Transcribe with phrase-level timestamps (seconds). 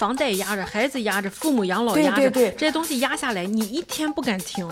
[0.00, 4.66] 房贷压着，孩子压着，父母养老压着，对对这些东西压下来，你一天不敢停。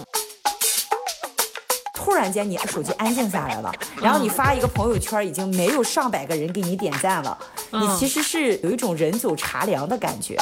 [1.93, 3.71] 突然间，你手机安静下来了，
[4.01, 7.37] 然后你发一个朋友圈，已经没有上百个人给你点赞了，
[7.73, 10.35] 嗯你其实是有一种人走茶凉的感觉。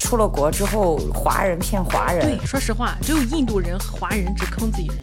[0.00, 4.96] 出了国之后，华人骗华人对，，说实话，只有印度人和华人只坑自己人。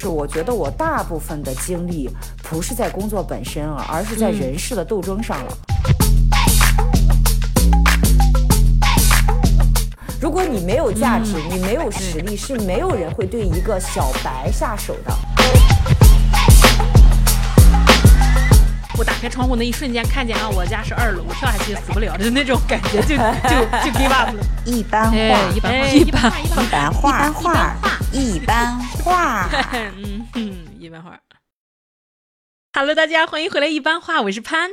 [0.00, 2.08] 是我觉得我大部分的精力
[2.48, 5.52] 不是在工作本身了，而是在人事的斗争上了。
[10.20, 15.12] 如果你没有价值，你没有实力，是没有人会对一个小白下手的。
[18.98, 23.16] 我打开窗户那一瞬间，看见啊，我家是二楼，我跳下去死不了的那种感觉，就就
[23.84, 24.42] 就 give up 了。
[24.64, 27.76] 一般话，哎，一般化，哎一般化，一般一般话，
[28.12, 29.48] 一般话。
[29.72, 31.12] 嗯嗯，一般化。
[32.78, 34.68] Hello，大家欢迎回来，一般话，我是潘，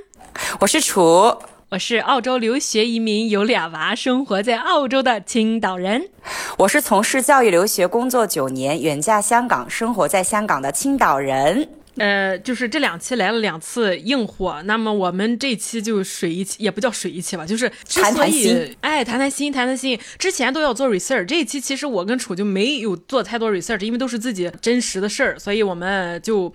[0.60, 1.38] 我是楚，
[1.70, 6.10] 我是澳洲留学移民，有俩娃，生活在澳洲的青岛人。
[6.58, 11.70] 我是从事教育留学工作九年，远嫁香港，生活在香港的青岛人。
[11.96, 26.52] 呃，就是这两期来了两次硬货，那么我们这期就水一期，也不叫水一期吧，就是之谈谈心哎谈谈心，谈谈心，之前都要做 research，这一期其实我跟楚就没有做太多 research，因为都是自己真实的事儿，所以我们就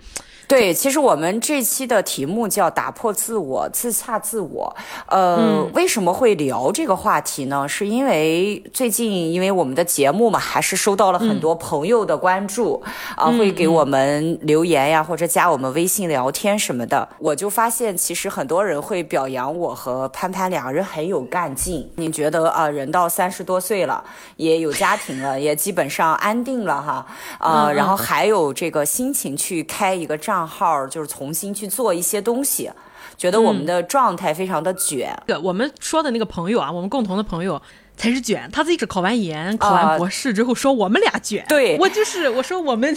[0.49, 4.75] 对，其实我们这期的题目叫“打破自我，自洽自我”。
[5.05, 7.69] 呃，为什么会聊这个话题呢？
[7.69, 12.81] 是因为最近因为我们的节目嘛，还是收到了很多朋友的关注
[13.15, 17.07] 啊、会给我们留言呀，或者加我们微信聊天什么的。
[17.19, 21.87] 我就发现，其实很多人会表扬我和潘潘两个人很有干劲。
[21.97, 24.03] 你觉得啊、人到三十多岁了，
[24.37, 27.05] 也有家庭了， 也基本上安定了哈，
[27.39, 32.71] 呃，嗯嗯然后还有这个心情去开一个账号，就是重新去做一些东西，
[33.17, 35.15] 觉得我们的状态非常的卷。
[35.27, 37.61] 这个我们说的那个朋友啊，我们共同的朋友
[37.99, 42.95] 才是卷，他自己是考完研、考完博士之后说我们俩卷，对我就是我说我们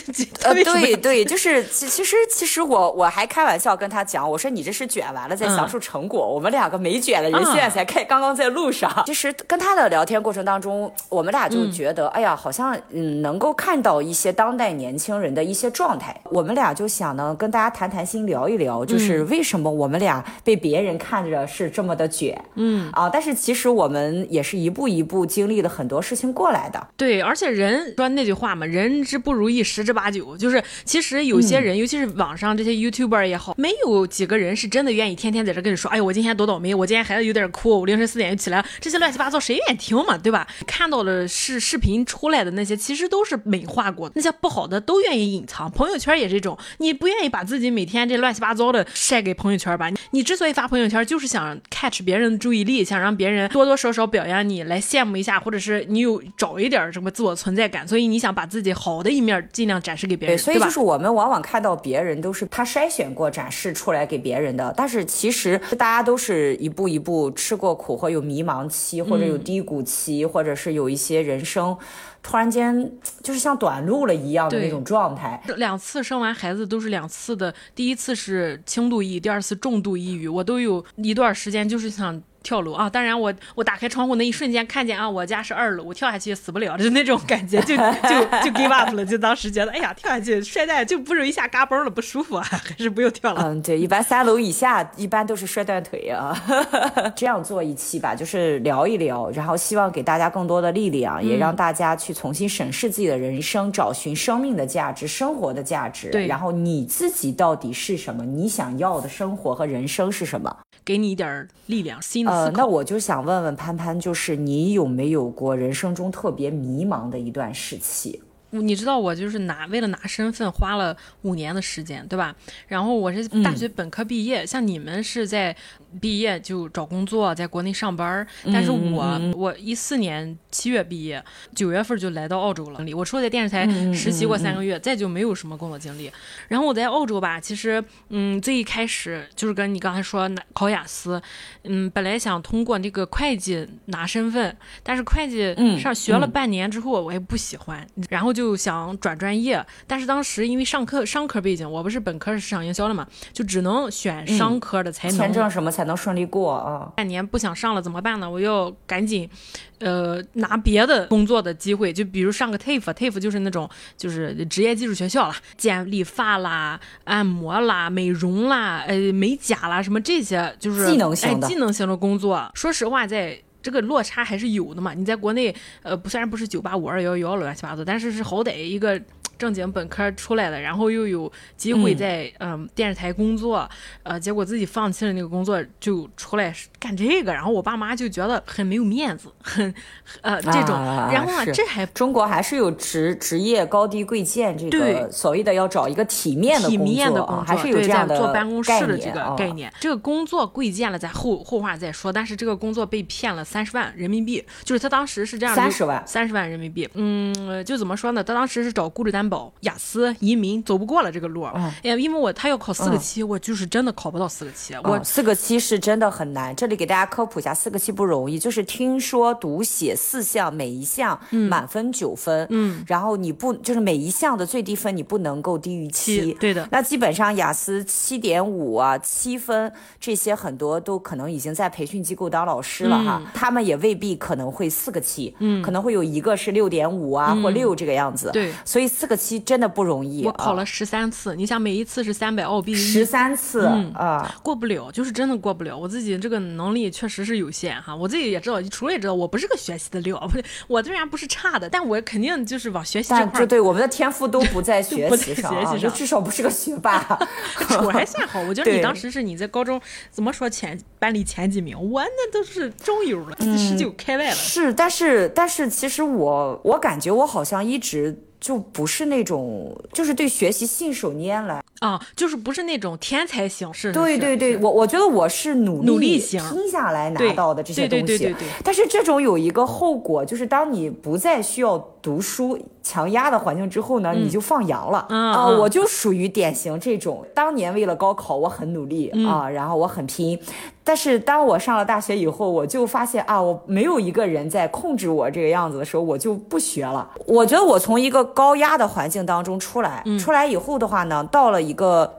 [0.55, 9.03] 对对， 就是其其实其实我我还开玩笑跟他讲，我说你这是卷完了再享受成果，我们两个没卷的人嗯现在才开，刚刚在路上。
[9.05, 16.17] 其实跟他的聊天过程当中，我们俩就觉得，哎呀，好像嗯能够看到一些当代年轻人的一些状态。
[16.31, 26.89] 我们俩就想呢，跟大家谈谈心，聊一聊，就是为什么我们俩被别人看着是这么的卷，嗯啊，但是其实我们也是一步一步经历了很多事情过来的。
[26.97, 40.47] 对，而且人说那句话嘛，人之不如意十之八九，就是其实有些人，尤其是网上这些 YouTuber 也好，没有几个人是真的愿意天天在这跟你说，哎呦，我今天多倒霉，我今天孩子有点哭，我凌晨四点就起来了，这些乱七八糟谁愿意听嘛，对吧？
[40.67, 45.71] 看到的是视频出来的那些，其实都是美化过的，那些不好的都愿意隐藏。
[45.71, 49.91] 朋友圈也是这种，你不愿意把自己每天这乱七八糟的晒给朋友圈吧？
[50.11, 71.77] 你之所以发朋友圈，就是想 catch 别人的注意力，想让别人多多少少表扬你，来羡慕一下，或者是你有找一点什么自我存在感，所以你想把自己好的一面尽量展示给别对，人，吧所以就是我们往往看到别人都是他筛选过、展示出来给别人的，但是其实大家都是一步一步吃过苦，或有迷茫期，或者有低谷期，或者是有一些人生
[72.23, 75.43] 突然间就是像短路了一样的那种状态。
[75.57, 82.23] 两次生完孩子都是两次的，第一次是轻度抑郁，第二次重度抑郁，我都有一段时间就是想。
[82.43, 82.91] 跳楼啊！
[82.91, 89.07] 当然我，我打开窗户那一瞬间看见啊，我家是二楼，我跳下去死不了就那种感觉，就 就就 give up 了。
[89.07, 93.45] 就当时觉得，哎呀，跳下去摔断就不容易下嘎嘣了，不舒服啊，还是不用跳了。
[93.45, 96.37] 嗯，对，一般三楼以下一般都是摔断腿啊。
[97.15, 106.11] 这样做一期吧，就是聊一聊，然后希望给大家更多的力量，也让大家去重新审视自己的人生，找寻生命的价值、生活的价值。
[106.11, 108.25] 对然后你自己到底是什么？
[108.25, 110.57] 你想要的生活和人生是什么？
[110.85, 112.59] 给你一点儿力量，新的呃思，考。
[112.59, 118.21] 那我就想问问潘潘，就是你有没有过人生中特别迷茫的一段时期？
[118.53, 122.35] 你知道我就是拿为了拿身份花了五年的时间，对吧？
[122.69, 125.55] 然后我是大学本科毕业，像你们是在
[126.01, 131.23] 毕业就找工作，在国内上班儿，但是我、我一四年七月毕业，
[131.55, 132.81] 九月份就来到澳洲了。
[132.95, 136.11] 我除了在电视台实习过三个月，再就没有什么工作经历。
[136.49, 141.21] 然后我在澳洲吧，其实嗯，最一开始就是跟你刚才说拿考雅思，
[141.65, 155.17] 嗯，本来想通过那个会计拿身份，但是会计嗯上学了半年之后，我也不喜欢，然后就就想转专业，但是当时因为上课商科背景，我不是本科是市场营销的嘛，就只能选商科的才能。
[155.17, 156.93] 签证什么才能顺利过啊？
[156.97, 158.29] 半年不想上了怎么办呢？
[158.29, 159.31] 我要赶紧，
[159.79, 172.51] 呃，拿别的工作的机会，就比如上个 TAFE，TAFE 就是那种就是职业技术学校啦，剪理发啦、按摩啦、美容啦、呃美甲啦，什么这些就是技能型的技能型的工作。
[172.55, 174.93] 说实话，在这个落差还是有的嘛。
[174.95, 179.01] 你在国内，呃，不虽然不是九八五二幺幺乱七八糟，但是是好歹一个。
[179.39, 183.69] 正经本科出来的，然后又有机会在嗯电视台工作，
[184.05, 189.75] 呃，结果自己放弃了那个工作，就出来干这个，然后我爸妈就觉得很没有面子，很
[190.21, 190.77] 呃这种，
[191.11, 199.73] 然后呢，这还中国还是有职职业高低贵贱这个所谓的要找一个体面的体面的工作，还是有这样的坐办公室的这个概念。
[199.81, 202.13] 这个工作贵贱了，咱后后话再说。
[202.13, 206.89] 但是这个工作被骗了三十万人民币，就是他当时是这样，三十万，三十万人民币。
[206.95, 208.25] 嗯，就怎么说呢？
[208.25, 209.53] 他当时是找雇主担保。
[209.61, 214.75] 雅思移民走不过了这个路，哎，因为我他要考四个七，我就是真的考不到四个七。
[214.83, 216.57] 我四个七是真的很难。
[216.57, 221.19] 这里给大家科普一下，四个七不容易，就是听说读写四项，每一项
[221.51, 226.67] 满分九分，嗯，然后你不就是每一项的最低分你不能够低于七，对的。
[226.71, 229.71] 那基本上雅思七点五啊，七分
[230.01, 239.17] 这些很多都可能已经在培训机构当老师了哈，他们也未必可能会四个七，嗯，可能会有一个是六点五啊或六这个样子，对，所以四个。
[239.23, 245.79] 七真的不容易，我考了十三次，你想每一次是三百澳币，十三次啊，过不了，就是真的过不了。
[245.79, 257.17] 我自己这个能力确实是有限哈，我自己也知道，除了也知道我不是个学习的料，不是，我虽然不是差的，但我肯定就是往学习这块，对我们的天赋都不在学习 上，就至少不是个学霸。
[257.85, 259.81] 我还算好，我觉得你当时是你在高中
[260.11, 264.35] 怎么说前班里前几名，我那都是中游了，十九开外了。
[264.35, 268.25] 是，但是但是其实我我感觉我好像一直。
[268.43, 273.93] 就不是那种，就是对学习信手拈来啊，就是不是那种天才型，是。
[273.93, 278.05] 对对对，我我觉得我是努力努力型拼下来拿到的这些东西。
[278.05, 278.49] 对对对对对。
[278.65, 285.47] 但是这种有一个后果，就是当你不再需要读书强压的环境之后呢，你就放羊了啊！
[285.47, 290.39] 我就属于典型这种，当年为了高考我很努力啊，然后我很拼。
[290.83, 297.09] 但是当我上了大学以后，我就发现啊，我没有一个人在控制我这个样子的时候，我就不学了。
[297.25, 302.13] 我觉得我从一个高压的环境当中出来，出来以后的话呢，到了一个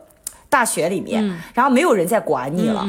[0.50, 1.22] 大学里面，
[1.54, 2.88] 然后没有人在管你了。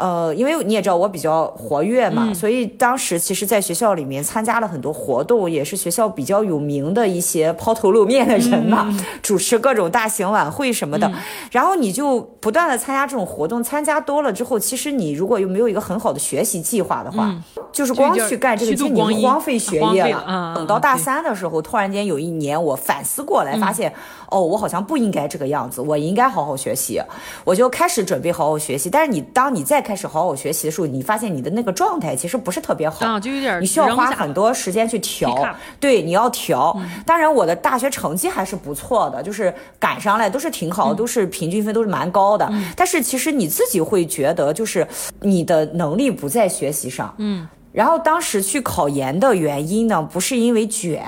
[0.00, 8.88] 呃，因为你也知道我比较活跃嘛，所以当时其实在学校里面参加了很多活动，也是学校比较有名的一些抛头露面的人嘛，
[9.22, 11.12] 主持各种大型晚会什么的。
[11.50, 17.34] 然后你就不断的参加这种活动，参加多了之后，其实你如果又没有一个很好的学习计划的话，
[17.70, 20.54] 就是光去干这个，就你荒废学业了。
[20.56, 23.92] 等到大三的时候，突然间有一年我反思过来，发现
[24.30, 27.00] 哦，我好像不应该这个样子，我应该好好学习，
[27.44, 28.88] 我就开始准备好好学习。
[28.88, 35.34] 但是你当你再开始好好学习的时候，你发现你的那个状态其实不是特别好，就有点你需要花很多时间去调。
[35.80, 36.80] 对，你要调。
[37.04, 42.48] 当然，我的大学成绩还是不错的，就是赶上来都是挺好，都是平均分都是蛮高的。
[42.76, 44.86] 但是其实你自己会觉得，就是
[45.22, 47.12] 你的能力不在学习上。
[47.18, 47.48] 嗯。
[47.72, 51.04] 然后当时去考研的原因呢，不是因为卷，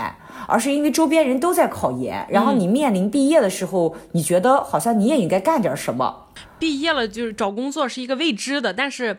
[0.46, 6.26] 而是因为周边人都在考研，然后你面临毕业的时候，你觉得好像你也应该干点什么。
[6.58, 9.18] 毕业了就是找工作是一个未知的，但是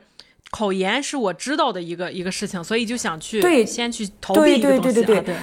[0.51, 4.93] 考研是我知道的一个一个事情，所以就想去对先去逃避一个东西。
[4.93, 5.35] 对对对对对，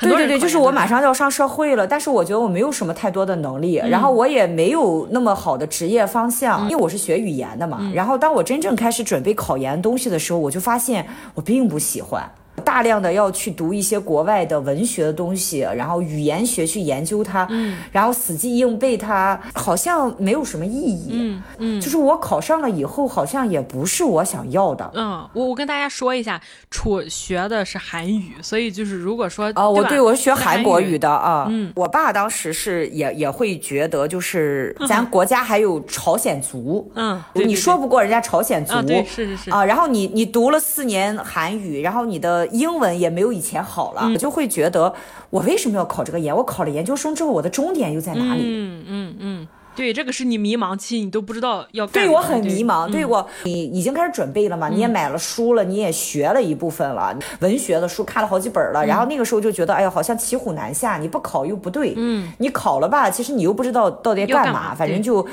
[0.00, 7.90] 对对对，就是我马上要上社会了，但是我觉得我没有什么太多的能力，然后我也没有那么好的职业方向，因为我是学语言的嘛。
[7.94, 12.30] 然后当我真正开始准备考研东西的时候，我就发现我并不喜欢。
[12.70, 39.50] 大量的要去读一些国外的文学的东西，然后语言学去研究它，嗯，然后死记硬背它，好像没有什么意义，嗯嗯，就是我考上了以后，好像也不是我想要的，嗯，我我跟大家说一下，楚学的是韩语，所以就是如果说啊，我对我是学韩国语的啊，嗯，我爸当时是也也会觉得，就是咱国家还有朝鲜族，嗯，你说不过人家朝鲜族，对，是是是。
[39.50, 42.46] 啊，然后你你读了四年韩语，然后你的。
[42.60, 44.92] 英文也没有以前好了，我就会觉得
[45.30, 46.36] 我为什么要考这个研？
[46.36, 48.42] 我考了研究生之后，我的终点又在哪里？
[48.44, 51.86] 嗯嗯嗯，对，这个是你迷茫期，你都不知道要。
[51.86, 54.68] 对我很迷茫，对我，你已经开始准备了嘛？
[54.68, 58.84] 你也买了书了，你也学了一部分了，文学的书看了好几本了。
[58.84, 65.26] 然后那个时候就觉得，哎呀，好像骑虎难下，你不考又不对，嗯，你考了吧，其实你又不知道到底干嘛，反正就。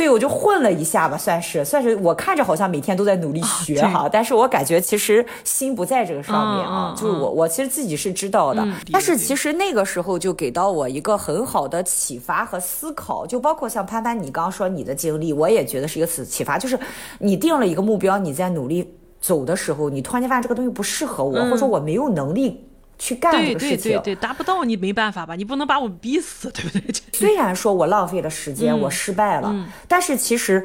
[0.00, 16.80] 对，我就混了一下吧，算是算是我看着好像每天都在努力学哈，但是我感觉其实心不在这个上面啊，就是我我其实自己是知道的，但是其实那个时候就给到我一个很好的启发和思考，就包括像潘潘你刚刚说你的经历，我也觉得是一个启启发，就是
[17.18, 22.69] 你定了一个目标，你在努力走的时候，你突然间发现这个东西不适合我，或者说我没有能力。
[23.00, 25.34] 去干这个事情，对对对对，达不到你没办法吧？
[25.34, 26.94] 你不能把我逼死，对不对？
[27.12, 30.64] 虽然说我浪费了时间，我失败了，但是其实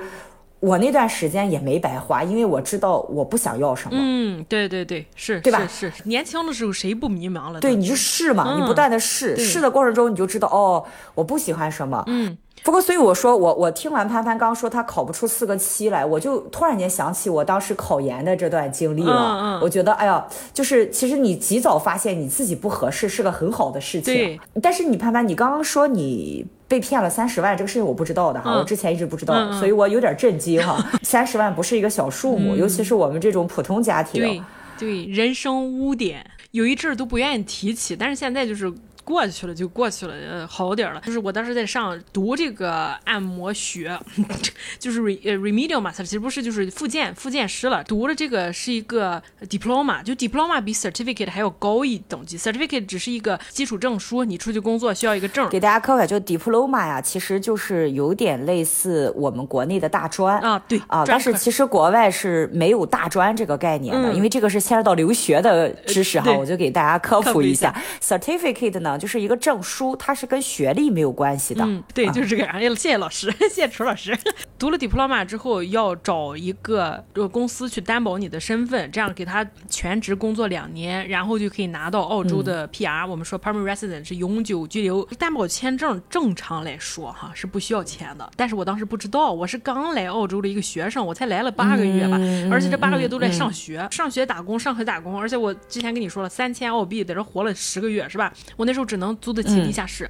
[0.59, 3.97] 我那段时间也没白花，因为我知道我不想要什么。
[3.97, 5.65] 嗯，对对对，是，对吧？
[5.67, 7.61] 是年轻的时候谁不迷茫了？
[7.61, 12.03] 对，你就试嘛，你不断的试，试的过程中你就知道哦，我不喜欢什么。
[12.07, 12.37] 嗯。
[12.63, 19.11] 不过，所以我说，我我听完潘潘刚说他考不出四个七来，我就突然间想起我当时考研的这段经历了。
[19.13, 19.59] 嗯嗯。
[19.61, 24.13] 我觉得，哎呀，就是其实你及早发现你自己不合适是个很好的事情。
[24.15, 24.39] 对。
[24.63, 30.83] 但是你潘潘，你刚刚说你被骗了三十万，这个事情我不知道的哈，我之前一直不知道，所以我有点震惊哈。
[31.03, 34.21] 三十万不是一个小数目，尤其是我们这种普通家庭。
[34.21, 34.41] 对
[34.79, 38.73] 对，人生污点，有一阵儿都不愿意提起，但是现在就是。
[39.05, 40.99] 过去了就过去了，呃，好点了。
[41.05, 43.97] 就是我当时在上读这个按摩学，
[44.79, 47.83] 就是 remedial 嘛，它其实不是就是复健复健师了。
[47.83, 52.35] 读了这个是一个 diploma，就 diploma 比 certificate 还要高一等级。
[52.37, 55.47] certificate 只是一个基础证书，你出去工作需要一个证。
[55.49, 67.71] 给大家科普，就 diploma 呀，其实就是有点类似我们国内的大专啊，对啊，但是其实国外是没有大专这个概念的，因为这个是牵涉到留学的知识哈，我就给大家科普一下。
[68.01, 68.94] certificate 呢？
[68.97, 71.63] 就是一个证书，它是跟学历没有关系的。
[71.65, 72.59] 嗯，对，就是这个样。
[72.75, 74.17] 谢谢老师， 谢谢楚老师。
[74.57, 83.07] 读了 diploma 之后，要找一个公司去担保你的身份，这样给他全职工作两年，然后就可以拿到澳洲的 PR。
[83.07, 85.03] 我们说 permanent resident 是永久居留。
[85.17, 92.17] 担保签证正常来说哈是不需要钱的，但是我当时不知道，我是刚来澳洲的一个学生，我才来了八个月吧，
[92.51, 98.31] 而且这八个月都在上学，上学打工，上学打工，而且我之前跟你说了，三千澳币在这活了十个月是吧？
[98.55, 99.15] 我那时候只能。
[99.25, 100.09] 租得起地下室。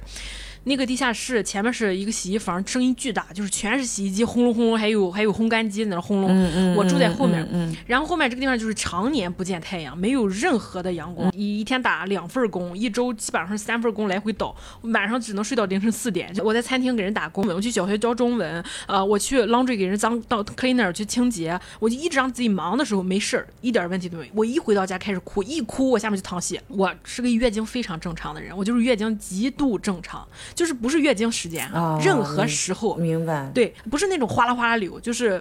[0.68, 6.74] 那个地下室前面是一个洗衣房，声音巨大，就是全是洗衣机轰隆轰隆，还有还有烘干机在那轰隆。
[6.74, 16.34] 我住在后面，然后后面这个地方就是常年不见太阳，没有任何的阳光，一一天打两份工，一周基本上是三份工来回倒，晚上只能睡到凌晨四点。
[16.42, 24.32] 我在餐厅给人打工，我去小学教中文，呃，我去 laundry 给人脏到 cleaner 去清洁，我就一直让自己忙的时候没事儿，一点问题都没有。
[24.34, 26.60] 我一回到家开始哭，一哭我下面就淌血。
[26.66, 30.26] 我是个月经非常正常的人，我就是月经极度正常。
[30.56, 33.48] 就是不是月经时间啊，任何时候，明白？
[33.54, 35.40] 对，不是那种哗啦哗啦流，就是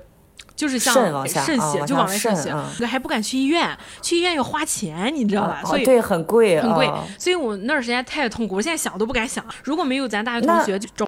[0.55, 0.93] 就是像
[1.25, 2.53] 渗血就往外渗血，
[2.85, 5.61] 还不敢去医院，去医院要花钱，你知道吧？
[5.65, 6.91] 所以对，很贵，很贵。
[7.17, 9.43] 所以我那段时间太痛苦，我现在想都不敢想。
[9.63, 11.05] 如果没有咱大学同学就找。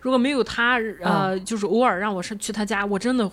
[0.00, 3.30] 如果没有他，呃，就是偶尔让我是去他家，我真的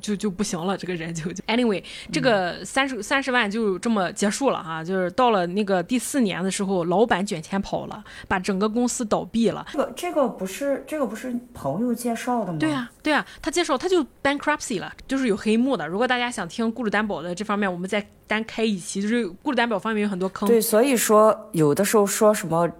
[0.00, 0.76] 就就不行了。
[0.76, 4.82] 这个人就就 anyway，这个三十三十万就这么结束了哈。
[4.82, 9.66] 就是到了那个第四年的时候，老板卷钱跑了，把整个公司倒闭了。
[9.72, 12.58] 这个这个不是这个不是朋友介绍的吗？
[12.58, 15.86] 对啊对啊，他介绍他就 bankruptcy 了，就是有黑幕的。
[15.86, 20.48] 如果大家想听雇主担保的这方面，我们再单开一期，就是雇主担保方面有很多坑。
[20.48, 22.70] 对，所以说有的时候说什么。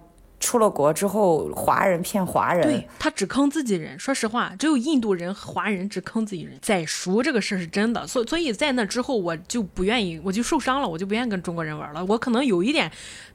[0.41, 3.97] 出了国之后，华人骗华人，对他只坑自己人。
[3.99, 6.59] 说实话，只有印度人和华人只坑自己人。
[6.61, 12.05] 宰熟这个事儿是真的，所所以在那之后，我就不愿意，我就受伤了，我就不愿意跟中国人玩了。
[12.07, 12.91] 我可能有一点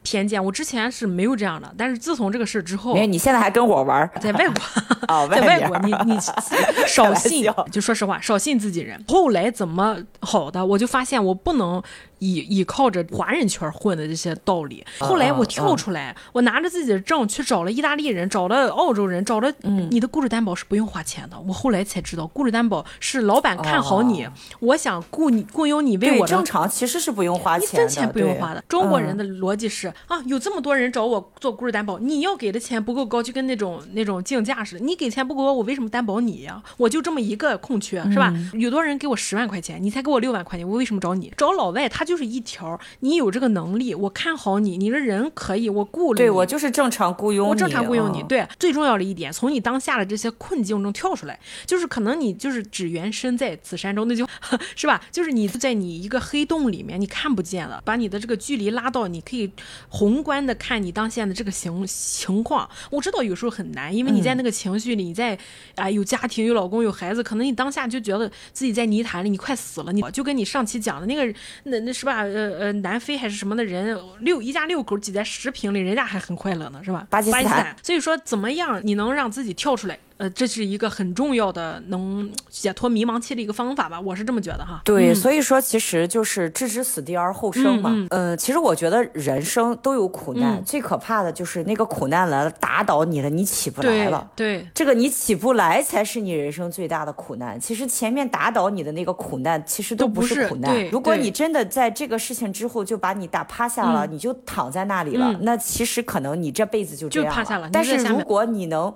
[0.06, 4.56] 偏见，我之前是没有这样的，但是自从这个事之后，哎，你现在还跟我玩，在外国
[5.28, 6.18] 在外国，你你
[6.88, 9.04] 少信，就说实话，少信自己人。
[9.08, 11.84] 后来怎么好的，我就发现我不能。
[12.20, 21.38] 依依靠着华人圈混的这些道理，后来我跳出来，我拿着自己的证去找了意大利人，找了澳洲人，找了嗯你的雇主担保是不用花钱的。
[21.42, 24.26] 我后来才知道，雇主担保是老板看好你，
[24.62, 28.64] 我想雇你雇佣你为我正常其实是不用花钱的，一分钱不用花的。
[28.70, 36.64] 中国人的逻辑是啊，有这么多人找我做雇主担保，你要给的钱不够高，就跟那种那种竞价似的，你给钱不够高，我为什么担保你呀？
[36.78, 38.34] 我就这么一个空缺是吧？
[38.54, 41.34] 有多人给我十万块钱，你才给我六万块钱，我为什么找你？
[41.36, 42.06] 找老外他。
[42.06, 46.18] 就是一条，你有这个能力，我看好你，你这人可以，我雇了你。
[46.20, 48.22] 对我就是正常雇佣你，我正常雇佣你。
[48.30, 54.24] 对，最重要的一点，从你当下的这些困境中跳出来，就是可能你就是只缘身在此山中，那就
[54.78, 55.02] 是吧？
[55.12, 59.50] 就是你在你一个黑洞里面，你看不见了，把你的这个距离拉到，你可以
[59.90, 62.70] 宏观的看你当下的这个情情况。
[62.92, 65.36] 我知道有时候很难，因为你在那个情绪里，你在
[65.74, 69.92] 啊有家庭、有老公、有孩子，可能你当下就觉得自己在泥潭里，你快死了。
[69.92, 71.26] 你就跟你上期讲的那个
[71.64, 71.96] 那那。
[71.96, 72.24] 是吧？
[72.24, 77.08] 呃呃，南非还是什么的人，六一家六口挤在十平里，人家还很快乐呢，是吧？
[77.10, 77.74] 巴基斯坦。
[77.82, 79.98] 所以说，怎么样你能让自己跳出来？
[80.18, 84.82] 呃，这是一个很重要的能解脱迷茫期的一个方法吧，我是这么觉得哈。
[84.86, 87.90] 对，嗯所以说其实就是置之死地而后生嘛。
[87.94, 94.26] 嗯呃，其实我觉得人生都有苦难，嗯最可怕的就是那个苦难来了，打倒你了，你起不来了。
[94.38, 97.60] 对，这个你起不来才是你人生最大的苦难。
[97.60, 100.90] 其实前面打倒你的那个苦难，其实都都不是苦难对。
[100.92, 108.94] 如果你真的在这个事情之后就把你打趴下了，你就躺在那里了，嗯那其实可能你这辈子就这样就趴下了但是如果你能。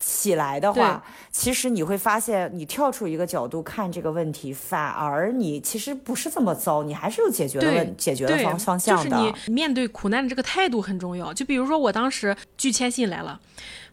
[0.00, 9.10] 起来的话，其实你会发现，你跳出一个角度看这个问题，反而你其实不是这么糟，你还是有解决的问解决的方方向的。
[9.10, 11.34] 就是你面对苦难的这个态度很重要。
[11.34, 13.40] 就比如说我当时拒签信来了，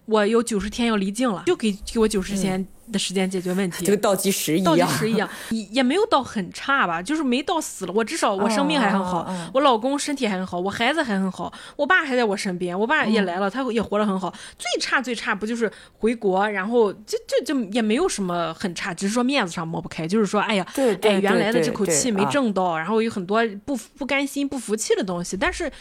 [0.05, 3.83] 我有九十天要离境了，就给给我九十天的时间解决问题。
[3.85, 7.93] 就跟倒计时一样倒计，时一样，也也没有到很差吧，就是没到死了。
[7.93, 14.33] 我至少我生命还很好，我老公身体还很好，我孩子还很好，我爸还在我身边，我爸也来了，他也活得很好。
[14.57, 25.71] 最差最差不就是回国，然后就就就也没有什么很差，只是说面子上抹不开，就是说，哎呀，对对哎，原来的这口气没挣到，然后有很多不不甘心、不服气的东西，但是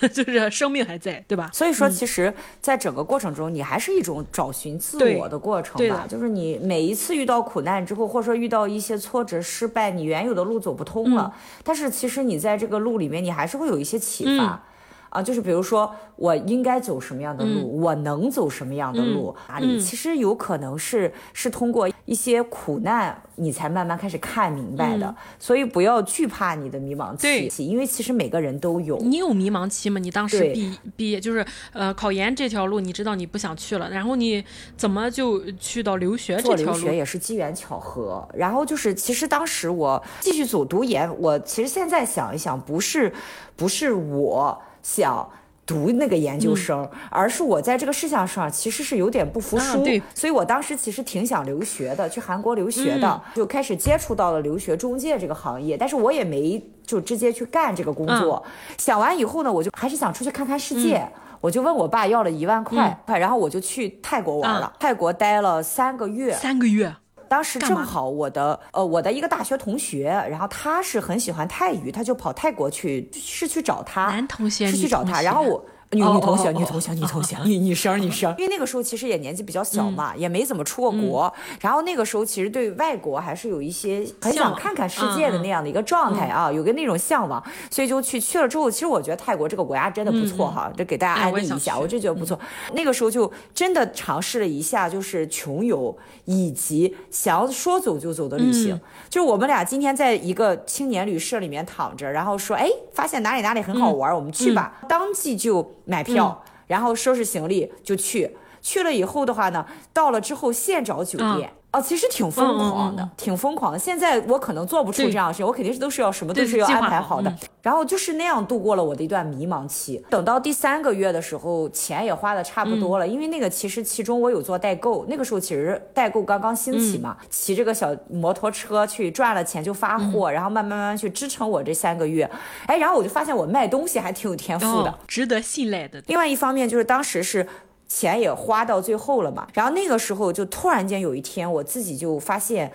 [0.00, 1.50] 呃 就是生命还在，对吧？
[1.52, 5.88] 所以说，其实，在整个过程中，你还是一种找寻自我的过程。
[5.88, 11.60] 吧就是你每一次遇到苦难之后，或者说遇到一些挫折、失败，你原有的路走不通了，嗯。
[11.64, 14.62] 但是其实你在这个路里面，你还是会有一些启发。
[15.10, 19.80] 啊，就是比如说，我应该走什么样的路，嗯我能走什么样的路，哪里？
[19.80, 25.14] 其实有可能是是通过一些苦难，你才慢慢开始看明白的。
[25.38, 28.98] 所以不要惧怕你的迷茫期，因为其实每个人都有。
[28.98, 29.98] 你有迷茫期吗？
[29.98, 34.44] 你当时毕毕业就是呃考研这条路，你知道你不想去了，然后你
[34.76, 36.72] 怎么就去到留学这条路？
[36.72, 43.12] 留学也是机缘巧合，然后就是其实当时我继续走读研，我其实现在想一想，不是
[43.56, 45.28] 不是我想。
[45.68, 58.42] 读那个研究生，而是我在这个事项上其实是有点不服输，所以我当时其实挺想留学的，去韩国留学的，就开始接触到了留学中介这个行业，但是我也没就直接去干这个工作。
[58.78, 61.06] 想完以后呢，我就还是想出去看看世界。
[61.42, 64.72] 我就问我爸要了一万块，然后我就去泰国玩了。
[64.80, 66.92] 泰国待了三个月，三个月，
[67.28, 75.64] 当时正好我的呃我的一个大学同学，然后他是很喜欢泰语，他就跑泰国去，是去找他，男同学是去找他，然后我。
[75.92, 78.34] 女哦女同学，女同学，女同学，女女生，女生。
[78.38, 81.32] 因为那个时候其实也年纪比较小嘛，嗯也没怎么出过国。
[81.60, 92.38] 然后那个时候其实对外国还是有一些很想看看世界的那样的一个状态啊，有个那种向往，所以就去去了之后，其实我觉得泰国这个国家真的不错哈，这给大家安利一下，我就觉得不错。
[92.74, 95.96] 那个时候就真的尝试了一下，就是穷游
[96.26, 98.78] 以及想要说走就走的旅行。
[99.08, 104.78] 就是我们俩今天在一个青年旅社里面躺着，然后说，哎，发现哪里哪里很好玩，我们去吧。
[104.86, 108.36] 当即就买票，然后收拾行李就去。
[108.60, 111.50] 去了以后的话呢，到了之后现找酒店。
[111.78, 113.78] 哦，其实挺疯狂的，嗯嗯嗯挺疯狂的。
[113.78, 117.30] 现在我可能做不出这样的事情，我肯定是都是要什么都是要安排好的。
[117.30, 120.02] 嗯然后就是那样度过了我的一段迷茫期。
[120.08, 132.30] 等到第三个月的时候，钱也花的差不多了，因为那个其实其中我有做代购，那个时候其实代购刚刚兴起嘛，骑这个小摩托车去赚了钱就发货，然后慢慢慢慢去支撑我这三个月。
[132.64, 134.90] 哎，然后我就发现我卖东西还挺有天赋的。
[134.90, 136.02] 哦，值得信赖的。
[136.06, 137.46] 另外一方面就是当时是
[137.88, 142.70] 钱也花到最后了嘛，然后那个时候就突然间有一天，我自己就发现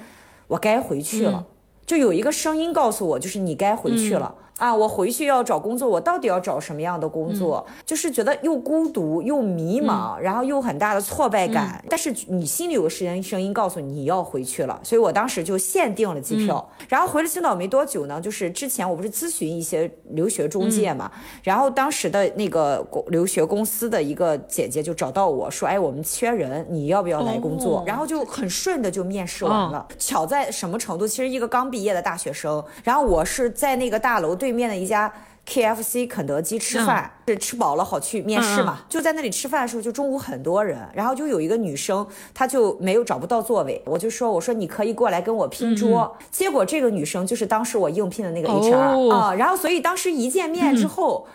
[0.48, 1.46] 我该回去了，
[1.86, 4.36] 就有一个声音告诉我，就是你该回去了。
[4.58, 7.66] 啊，我回去要找工作，我到底要找什么样的工作？
[7.86, 11.84] 就是觉得又孤独又迷茫，然后又很大的挫败感。
[11.90, 16.70] 但是你心里有个声音声音告诉你你要回去了，所以我当时就现定了机票。
[16.88, 21.12] 然后回了青岛没多久呢，就是之前我不是咨询一些留学中介嘛，
[21.44, 27.80] 然后当时的那个公留学公司的一个姐姐就找到我说，哎，我们缺人，你要不要来工作？
[27.80, 29.86] 哦然后就很顺的就面试完了。
[29.98, 31.08] 巧在什么程度？
[31.08, 35.14] 其实一个刚毕业的大学生，然后我是在那个大楼对面的一家。
[35.46, 38.80] KFC 肯德基吃饭，是吃饱了好去面试嘛？
[38.88, 46.16] 就在那里吃饭的时候，就中午很多人，然后就有一个女生，她就没有找不到座位，我就说，我说你可以过来跟我拼桌。
[46.32, 51.28] 结果这个女生就是当时我应聘的那个 HR 哦啊，然后所以当时一见面之后，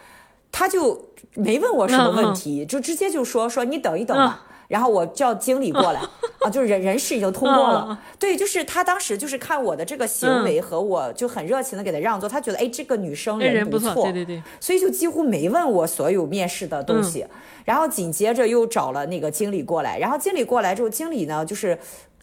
[0.50, 4.46] 她就没问我什么问题，就直接就说说你等一等吧。
[4.68, 6.00] 然后我叫经理过来
[6.40, 7.98] 啊，就是人人事已经通过了。
[8.18, 17.26] 对，就是他当时就是看我的这个行为和我就很热情的给他让座，他觉得哎这个女生人不错，对对对，所以就几乎没问我所有面试的东西。
[17.64, 21.78] 然后紧接着又找了那个经理过来，然后经理过来之后，经理呢就是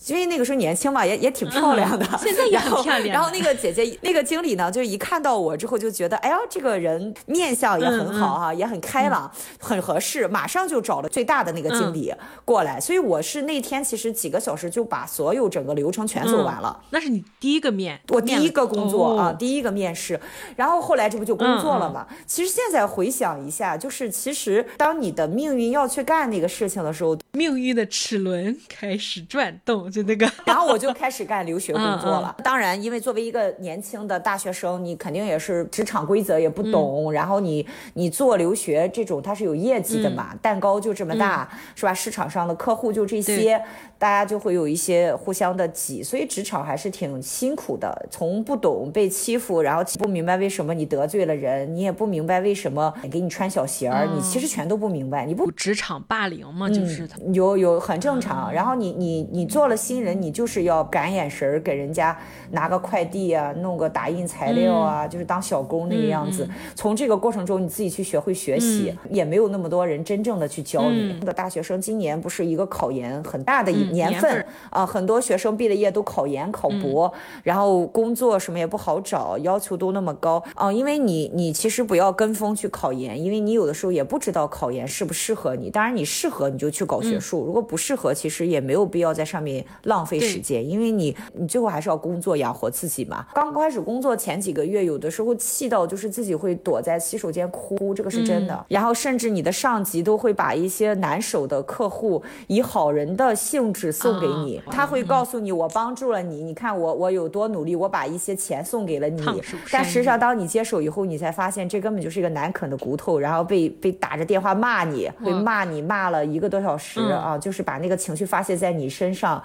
[0.08, 3.14] 因为那个时候年轻嘛，也也挺漂亮的，现在也很漂亮。
[3.14, 12.80] 然后那个姐姐，那个经理呢，就一看到我之后就觉得，哎呀，这个人面相也很好哈，也很开朗，很合适，马上就找了最大的那个经理过来。
[12.80, 16.80] 所以我是那天其实几个小时就把所有整个流程全走完了。
[16.92, 20.20] 那是你第一个面，我第一个工作啊，第一个面试。
[20.56, 22.06] 然后后来这不就工作了嘛？
[22.28, 29.85] 其实现在回想一下，就是其实当你的命运要去干那个事情的时候，命运的齿轮开始转动。
[29.90, 32.36] 就那个， 然后我就开始干留学工作了。
[32.44, 37.12] 当然，因为作为一个年轻的大学生，你肯定也是职场规则也不懂。
[37.14, 41.94] 然后你你做留学这种，它是有业绩的嘛，蛋糕就这么大，是吧？
[41.94, 43.62] 市场上的客户就这些，
[43.98, 48.08] 大家就会有一些互相的挤，所以职场还是挺辛苦的。
[48.10, 55.26] 从不懂被欺负，然后不明白为什么你得罪了人，你也不明白为什么给你穿小鞋儿，你其实全都不明白。
[55.26, 58.52] 你不职场霸凌嘛，就是有有很正常。
[58.52, 59.75] 然后你你你做了。
[59.76, 62.18] 新人，你就是要赶眼神儿，给人家
[62.52, 66.48] 拿个快递啊，弄个打印材料啊，就是当小工那个样子。
[66.76, 71.16] 从这个过程中，你自己去学会学习，也没有那么多人真正的去教你。
[71.20, 77.12] 那个大学生今年不是一个考研很大的年份啊，很多学生毕了业都考研考博，
[77.44, 80.72] 然后工作什么也不好找，要求都那么高啊。
[80.72, 85.70] 因为你你其实不要跟风去考研，因为你有的时候也不知道考研适不适合你。
[85.70, 89.65] 当然你适合你就去搞学术，如果不适合，其实也没有必要在上面。
[89.84, 93.26] 浪费时间，因为你你最后还是要工作养活自己嘛。
[93.34, 98.66] 刚开始工作前几个月，有的时候气到就是自己会躲在洗手间哭，这个是真的。
[98.68, 109.24] 然后甚至你的上级都会把一些难守的客户以好人的性质送给你，他会告诉你我帮助了你，你看我我有多努力，我把一些钱送给了你。
[109.72, 119.42] 但实际上当你接手以后，你才发现这根本就是一个难啃的骨头，然后被被打着电话骂你，会骂你骂了一个多小时啊，就是把那个情绪发泄在你身上。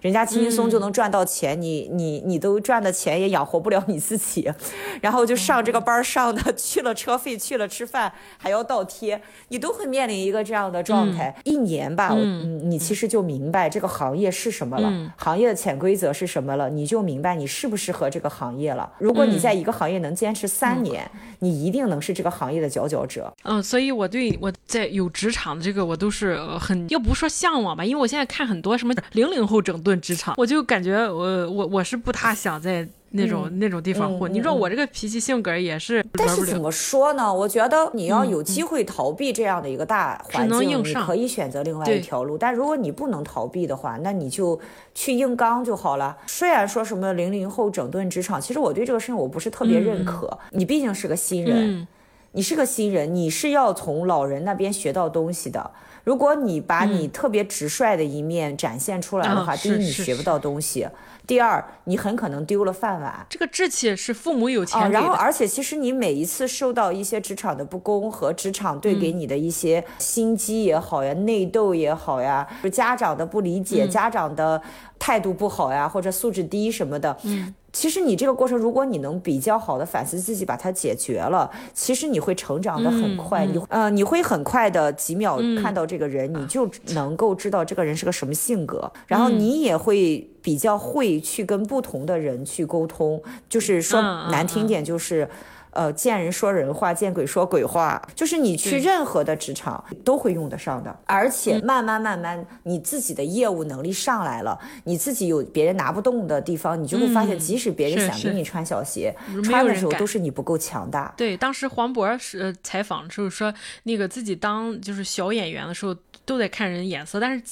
[0.00, 4.52] 人家轻轻松就能赚到钱，你你你都赚的钱也养活不了你自己，
[5.00, 11.34] 然后就上这个班上的 去了车费去了吃饭还要倒贴，你都会面临一个这样的状态。
[11.44, 18.92] 一年吧，嗯，你其实就明白这个行业是什么了，行业的潜规则是什么了，你就明白你适不适合这个行业了。
[18.98, 23.32] 如果你在一个行业能坚持三年，你一定能是这个行业的佼佼者。
[23.44, 29.53] 嗯，所以我对我在有职场的这个我都是很要不说向往吧，因为我现在看很多什么零零后。
[29.60, 34.32] 整顿职场， 我就感觉我我我是不太想在那种那种地方混。
[34.32, 37.32] 你说我这个脾气性格也是，但是怎么说呢？
[37.32, 42.36] 我觉得你要有机会逃避这样的一个大环境，你可以选择另外一条路。
[42.36, 44.58] 但如果你不能逃避的话，那你就
[44.94, 46.16] 去硬刚就好了。
[46.26, 50.36] 虽然说什么零零后整顿职场，其实我对这个事情我不是特别认可。
[50.50, 51.86] 你毕竟是个新人，
[52.32, 55.70] 你是个新人，你是要从老人那边学到东西的。
[56.04, 60.86] 如果你把你特别直率的一面展现出来的话，第一你学不到东西，
[61.26, 63.26] 第二你很可能丢了饭碗。
[63.28, 74.60] 这个志气是父母有钱然后，而且其实你每一次受到一些职场的不公和职场对给你的一些心机也好呀、内斗也好呀，就家长的不理解、家长的
[74.98, 77.54] 态度不好呀，或者素质低什么的，嗯。
[77.74, 83.44] 其实你这个过程，如果你能比较好的反思自己，把它解决了，其实你会成长的很快。
[83.44, 93.20] 你呃，你会很快的几秒看到这个人，你就能够知道这个人是个什么性格，然后你也会比较会去跟不同的人去沟通。
[93.48, 95.28] 就是说难听点，就是。
[95.74, 100.96] 呃，见人说人话，见鬼说鬼话，就是你去任何的职场都会用得上的。
[101.06, 111.12] 而且慢慢慢慢，你自己的业务能力上来了，你自己有别人拿不动的地方，你就会发现，即使别人想给你穿小鞋，穿的时候都是你不够强大。
[111.16, 117.44] 对，当时黄渤是采访的时候说，那个自己当就是小演员的时候都得看人眼色，但是。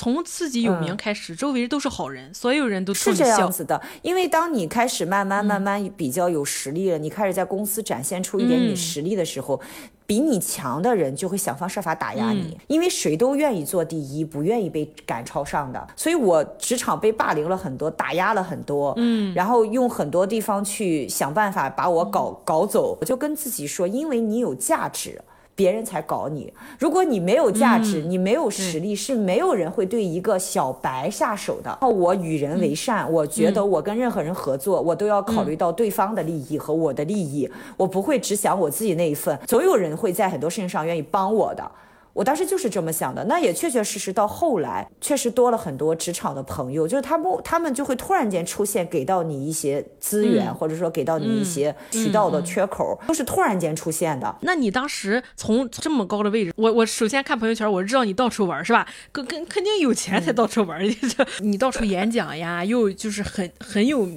[0.00, 3.78] 从自己有名开始，周围都是好人，所有人都是这样子的。
[4.00, 9.60] 因为当你开始慢慢慢慢比较有实力了，你开始在公司展现出一点你实力的时候，
[10.06, 12.56] 比你强的人就会想方设法打压你。
[12.66, 15.86] 因为谁都愿意做第一，不愿意被赶超上的。
[15.94, 22.96] 所以我职场被霸凌了很多，打压了很多，嗯，然后用很多地方去想办法把我搞搞走。
[23.02, 25.20] 我就跟自己说，因为你有价值。
[25.60, 26.50] 别人才搞你。
[26.78, 31.78] 如果你没有价值，你没有实力，是没有人会对一个小白下手的。
[31.86, 37.46] 我与人为善，我觉得我跟任何人合作，我都要考虑到对方的利益和我的利益，
[37.76, 39.38] 我不会只想我自己那一份。
[39.46, 41.70] 总有人会在很多事情上愿意帮我的。
[42.12, 54.34] 我当时就是这么想的，那也确确实实到后来，确实多了很多职场的朋友，就是他们他们就会突然间出现，给到你一些资源，或者说给到你一些渠道的缺口，都是突然间出现的。
[54.42, 58.86] 那你当时从这么高的位置，我我首先看朋友圈，我知道你到处玩是吧？
[59.12, 60.80] 跟跟肯定有钱才到处玩，
[61.40, 64.08] 你到处演讲呀，又就是很很有。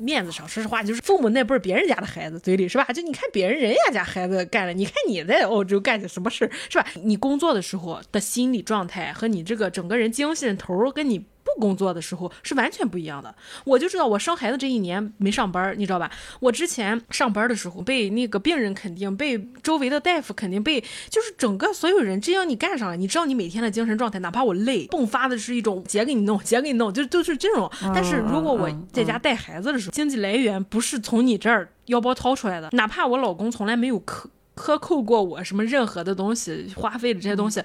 [0.00, 2.84] 面子上，说实话，就是父母那辈儿，别人家的孩子嘴里是吧？
[2.92, 6.86] 就你看别人人家家孩子干了，你看你在澳洲干的什么事儿是吧？
[7.04, 11.24] 你工作的时候的心理状态和你这个整个人精神头跟你。
[11.42, 13.34] 不工作的时候是完全不一样的。
[13.64, 16.10] 我就知道，我生孩子这一年没上班，你知道吧？
[16.40, 27.70] 我之前上班的时候，被那个病人肯定，被周围的大夫肯定，被就是整个所有人，只要你干上了，你知道你每天的精神状态，哪怕我累，迸发的是一种姐给你弄，姐给你弄，就就是这种。
[27.94, 34.28] 但是如果我在家带孩子的时候，经济来源不是从你这儿腰包掏出来的，哪怕我老公从来没有克
[34.60, 37.62] 克扣过我什么任何的东西，花费的这些东西。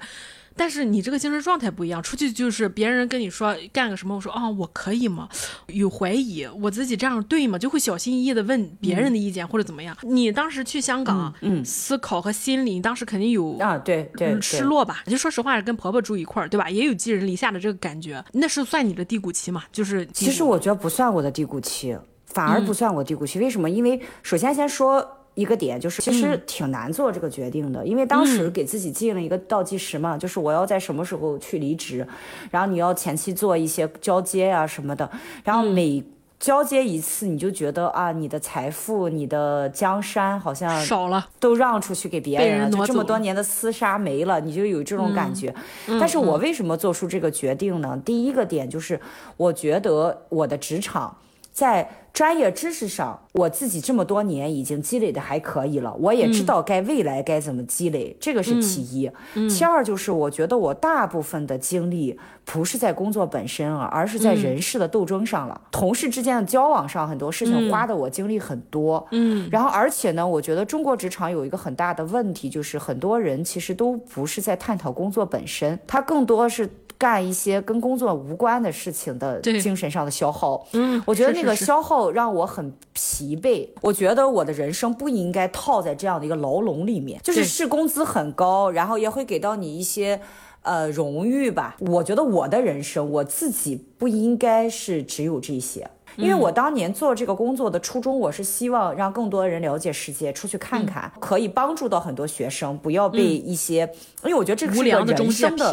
[0.58, 5.28] 但是你这个精神状态不一样，出去就是别人跟你说干个什么，我说啊我可以吗？
[5.66, 7.58] 有怀疑，我自己这样对吗？
[7.58, 9.94] 就会小心翼翼的问别人的意见或者怎么样。
[10.00, 15.02] 你当时去香港，嗯，思考和心理，你当时肯定有啊，对对，失落吧？
[15.06, 16.70] 就说实话，跟婆婆住一块儿，对吧？
[16.70, 19.64] 也有寄人篱下的这个感觉，那是算你的低谷期嘛？
[19.70, 23.38] 就是其实我觉得不算我的低谷期，反而不算我低谷期。
[23.38, 23.68] 为什么？
[23.68, 25.06] 因为首先先说。
[25.36, 32.04] 一个点就是，其实挺难做这个决定的，因为当时给自己定了一个倒计时嘛，就是我要在什么时候去离职，
[32.50, 35.08] 然后你要前期做一些交接啊什么的，
[35.44, 36.02] 然后每
[36.40, 45.54] 交接一次，你就觉得啊，你的财富、你的江山好像少了，都让出去给别人了，就这么多年的厮杀没了，你就有这种感觉。
[46.00, 48.00] 但是我为什么做出这个决定呢？
[48.04, 48.98] 第一个点就是，
[49.36, 51.16] 我觉得我的职场。
[51.52, 59.10] 在专业知识上，我自己这么多年已经积累的还可以了，我也知道该未来该怎么积累，这个是其一。
[59.50, 69.06] 其二就是我觉得我大部分的精力不是在工作本身啊，而是在人事的斗争上了，同事之间的交往上，很多事情花的我精力很多。
[69.10, 76.66] 嗯，然后而且呢，我觉得中国职场有一个很大的问题，就是很多人其实都不是在探讨工作本身，他更多是。
[76.98, 83.68] 干一些跟工作无关的事情的精神上的消耗，嗯，我觉得那个消耗让我很疲惫。
[83.82, 90.20] 我觉得我的人生不应该套在这样的一个牢笼里面，就是是工资很高，然后也会给到你一些
[90.62, 91.76] 呃荣誉吧。
[91.80, 103.80] 我觉得我的人生我自己不应该是只有这些，因为我当年做这个工作的初衷，我是希望让更多人了解世界，出去看看，可以帮助到很多学生，不要被一些，
[104.24, 105.70] 因为我觉得这是个人生的。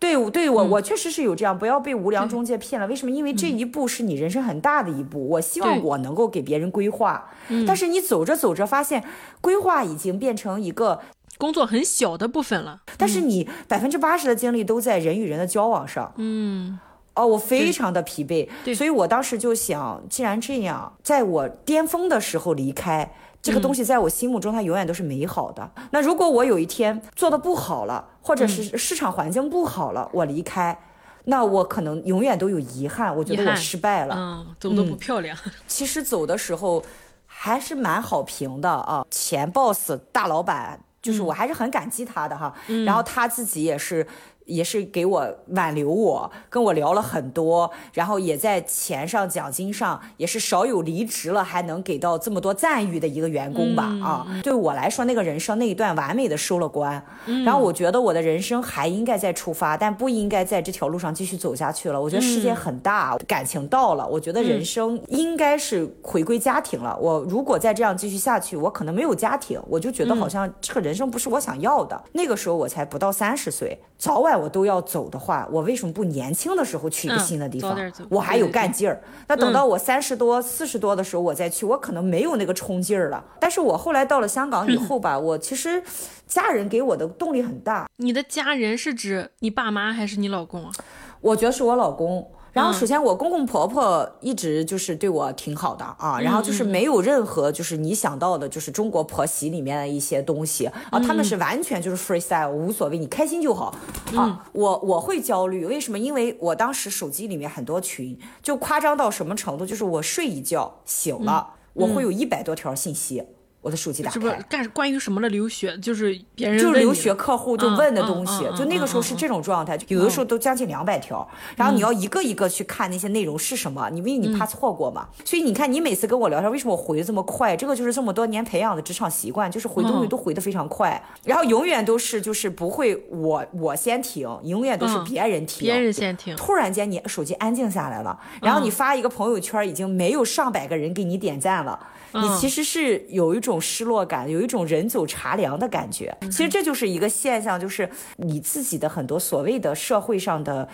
[0.00, 2.86] 对，对我我确实是有这样，不要被无良中介骗了。
[2.86, 3.10] 为什么？
[3.10, 5.28] 因为这一步是你人生很大的一步。
[5.28, 7.30] 我希望我能够给别人规划，
[7.66, 9.04] 但是你走着走着发现，
[9.42, 11.00] 规划已经变成一个
[11.36, 12.80] 工作很小的部分了。
[12.96, 16.12] 但是你百分之八十的精力都在人与人的交往上。
[16.16, 16.78] 嗯，
[17.12, 18.48] 哦，我非常的疲惫。
[18.74, 23.12] 所以我当时就想，既然这样，在我巅峰的时候离开。
[23.42, 25.70] 这个东西在我心目中，它永远都是美好的。
[25.90, 30.78] 那如果我有一天做的不好了，或者是市场环境不好了，我离开，
[31.24, 33.16] 那我可能永远都有遗憾。
[33.16, 35.36] 我觉得我失败了，嗯，走的不漂亮。
[35.66, 36.82] 其实走的时候
[37.26, 42.54] 还是蛮好评的啊，前 boss 大老板，就是我还是很感激他的哈。
[42.84, 44.06] 然后他自己也是。
[44.50, 53.84] 也是给我挽留我，跟我聊了很多，然后也在钱上、奖金上也是少有离职了还能给到这么多赞誉的一个员工吧。
[54.02, 57.00] 啊，对我来说，那个人生那一段完美的收了官。
[57.44, 62.00] 然后我觉得我的人生还应该再出发，但不应该在这条路上继续走下去了。
[62.00, 66.98] 我觉得世界很大，感情到了，我觉得人生应该是回归家庭了。
[67.00, 72.02] 我如果再这样继续下去，我可能没有家庭，我就觉得好像这个人生不是我想要的。
[72.12, 74.39] 那个时候我才不到三十岁，早晚。
[74.40, 77.76] 我都要走的话，我为什么不年轻的时候去一个新的地方？
[78.08, 79.02] 我还有干劲儿。
[79.28, 83.22] 那等到我三十多、四十多的时候，我再去，我可能没有那个冲劲儿了。
[83.38, 85.82] 但是我后来到了香港以后吧，我其实
[86.26, 87.88] 家人给我的动力很大。
[87.98, 90.72] 你的家人是指你爸妈还是你老公啊？
[91.20, 92.30] 我觉得是我老公。
[92.52, 103.74] 然后，首先我公公婆婆一直就是对我挺好的啊，然后就是没有任何就是你想到的，就是中国婆媳里面的一些东西啊，他们是完全就是 freestyle，无所谓，你开心就好。
[104.16, 104.44] 啊。
[104.52, 105.98] 我我会焦虑，为什么？
[105.98, 113.24] 因为我当时手机里面很多群，就夸张到什么程度，就是我睡一觉醒了，我会有一百多条信息。
[113.62, 115.76] 我的手机打开，是不是干关于什么的留学？
[115.78, 127.56] 就是别人就是留学客户就问的东西，嗯嗯嗯就那个时候是这种状态，有的时候都将近两百条，然后你要一个一个去看那些内容是什么，你因为你怕错过嘛，所以你看你每次跟我聊天，为什么我回的这么快？
[127.56, 141.78] 这个就是这么多年培养的职场习惯，就是回东西都回的非常快，然后永远都是就是不会我我先停，永远都是嗯别人停，别人先停，突然间你手机安静下来了，然后你发一个朋友圈，已经没有上百个人给你点赞了。
[142.12, 146.14] 你其实是有一种失落感，有一种人走茶凉的感觉。
[146.24, 150.68] 其实这就是一个现象，就是你自己的很多所谓的社会上的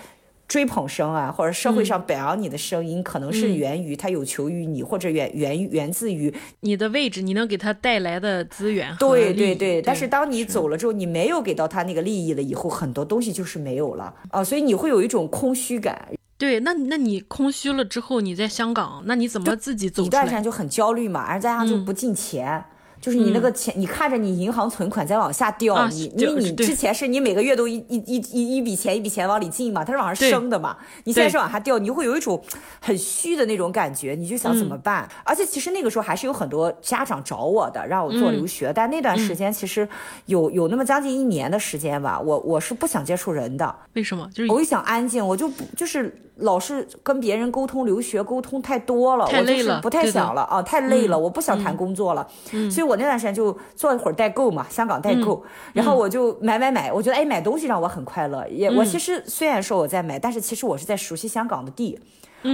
[0.49, 14.15] 追捧声啊，或者社会上表扬你的声音，可能是源于他有求于你，或者源源源自于你的位置，你能给他带来的资源和对对对，但是当你走了之后，你没有给到他那个利益了以后，很多东西就是没有了。
[14.31, 16.09] 啊，所以你会有一种空虚感。
[16.39, 20.43] 对，那那你空虚了之后，你在香港，那你怎么自己走出来一段时间？
[20.43, 22.65] 就很焦虑嘛，而再加上就不进钱。
[23.07, 32.43] 就是你那个钱，你看着你银行存款在往下掉，啊你因为你之前是你每个月都一一一一一笔钱一笔钱往里进嘛，它是往上升的嘛，你现在是往下掉，你就会有一种
[32.81, 35.09] 很虚的那种感觉，你就想怎么办？
[35.09, 38.49] 嗯而且其实那个时候还是有很多家长找我的，让我做留嗯。
[38.49, 39.89] 学，但那段时间其实
[40.27, 44.29] 有有那么将近一年的时间吧，我我是不想接触人的，为什么？
[44.35, 52.27] 就是我就想安静，我就不就是老是跟别人沟通留学沟通太多了，太累了我就是不太想了啊，太累了，我不想谈工作了，
[52.71, 61.99] 所以我那段时间就做一会儿代购嘛，香港代购，然后我就买买买，我觉得哎买东西让我很快乐，也我其实虽然说我在买，但是其实我是在熟悉香港的地。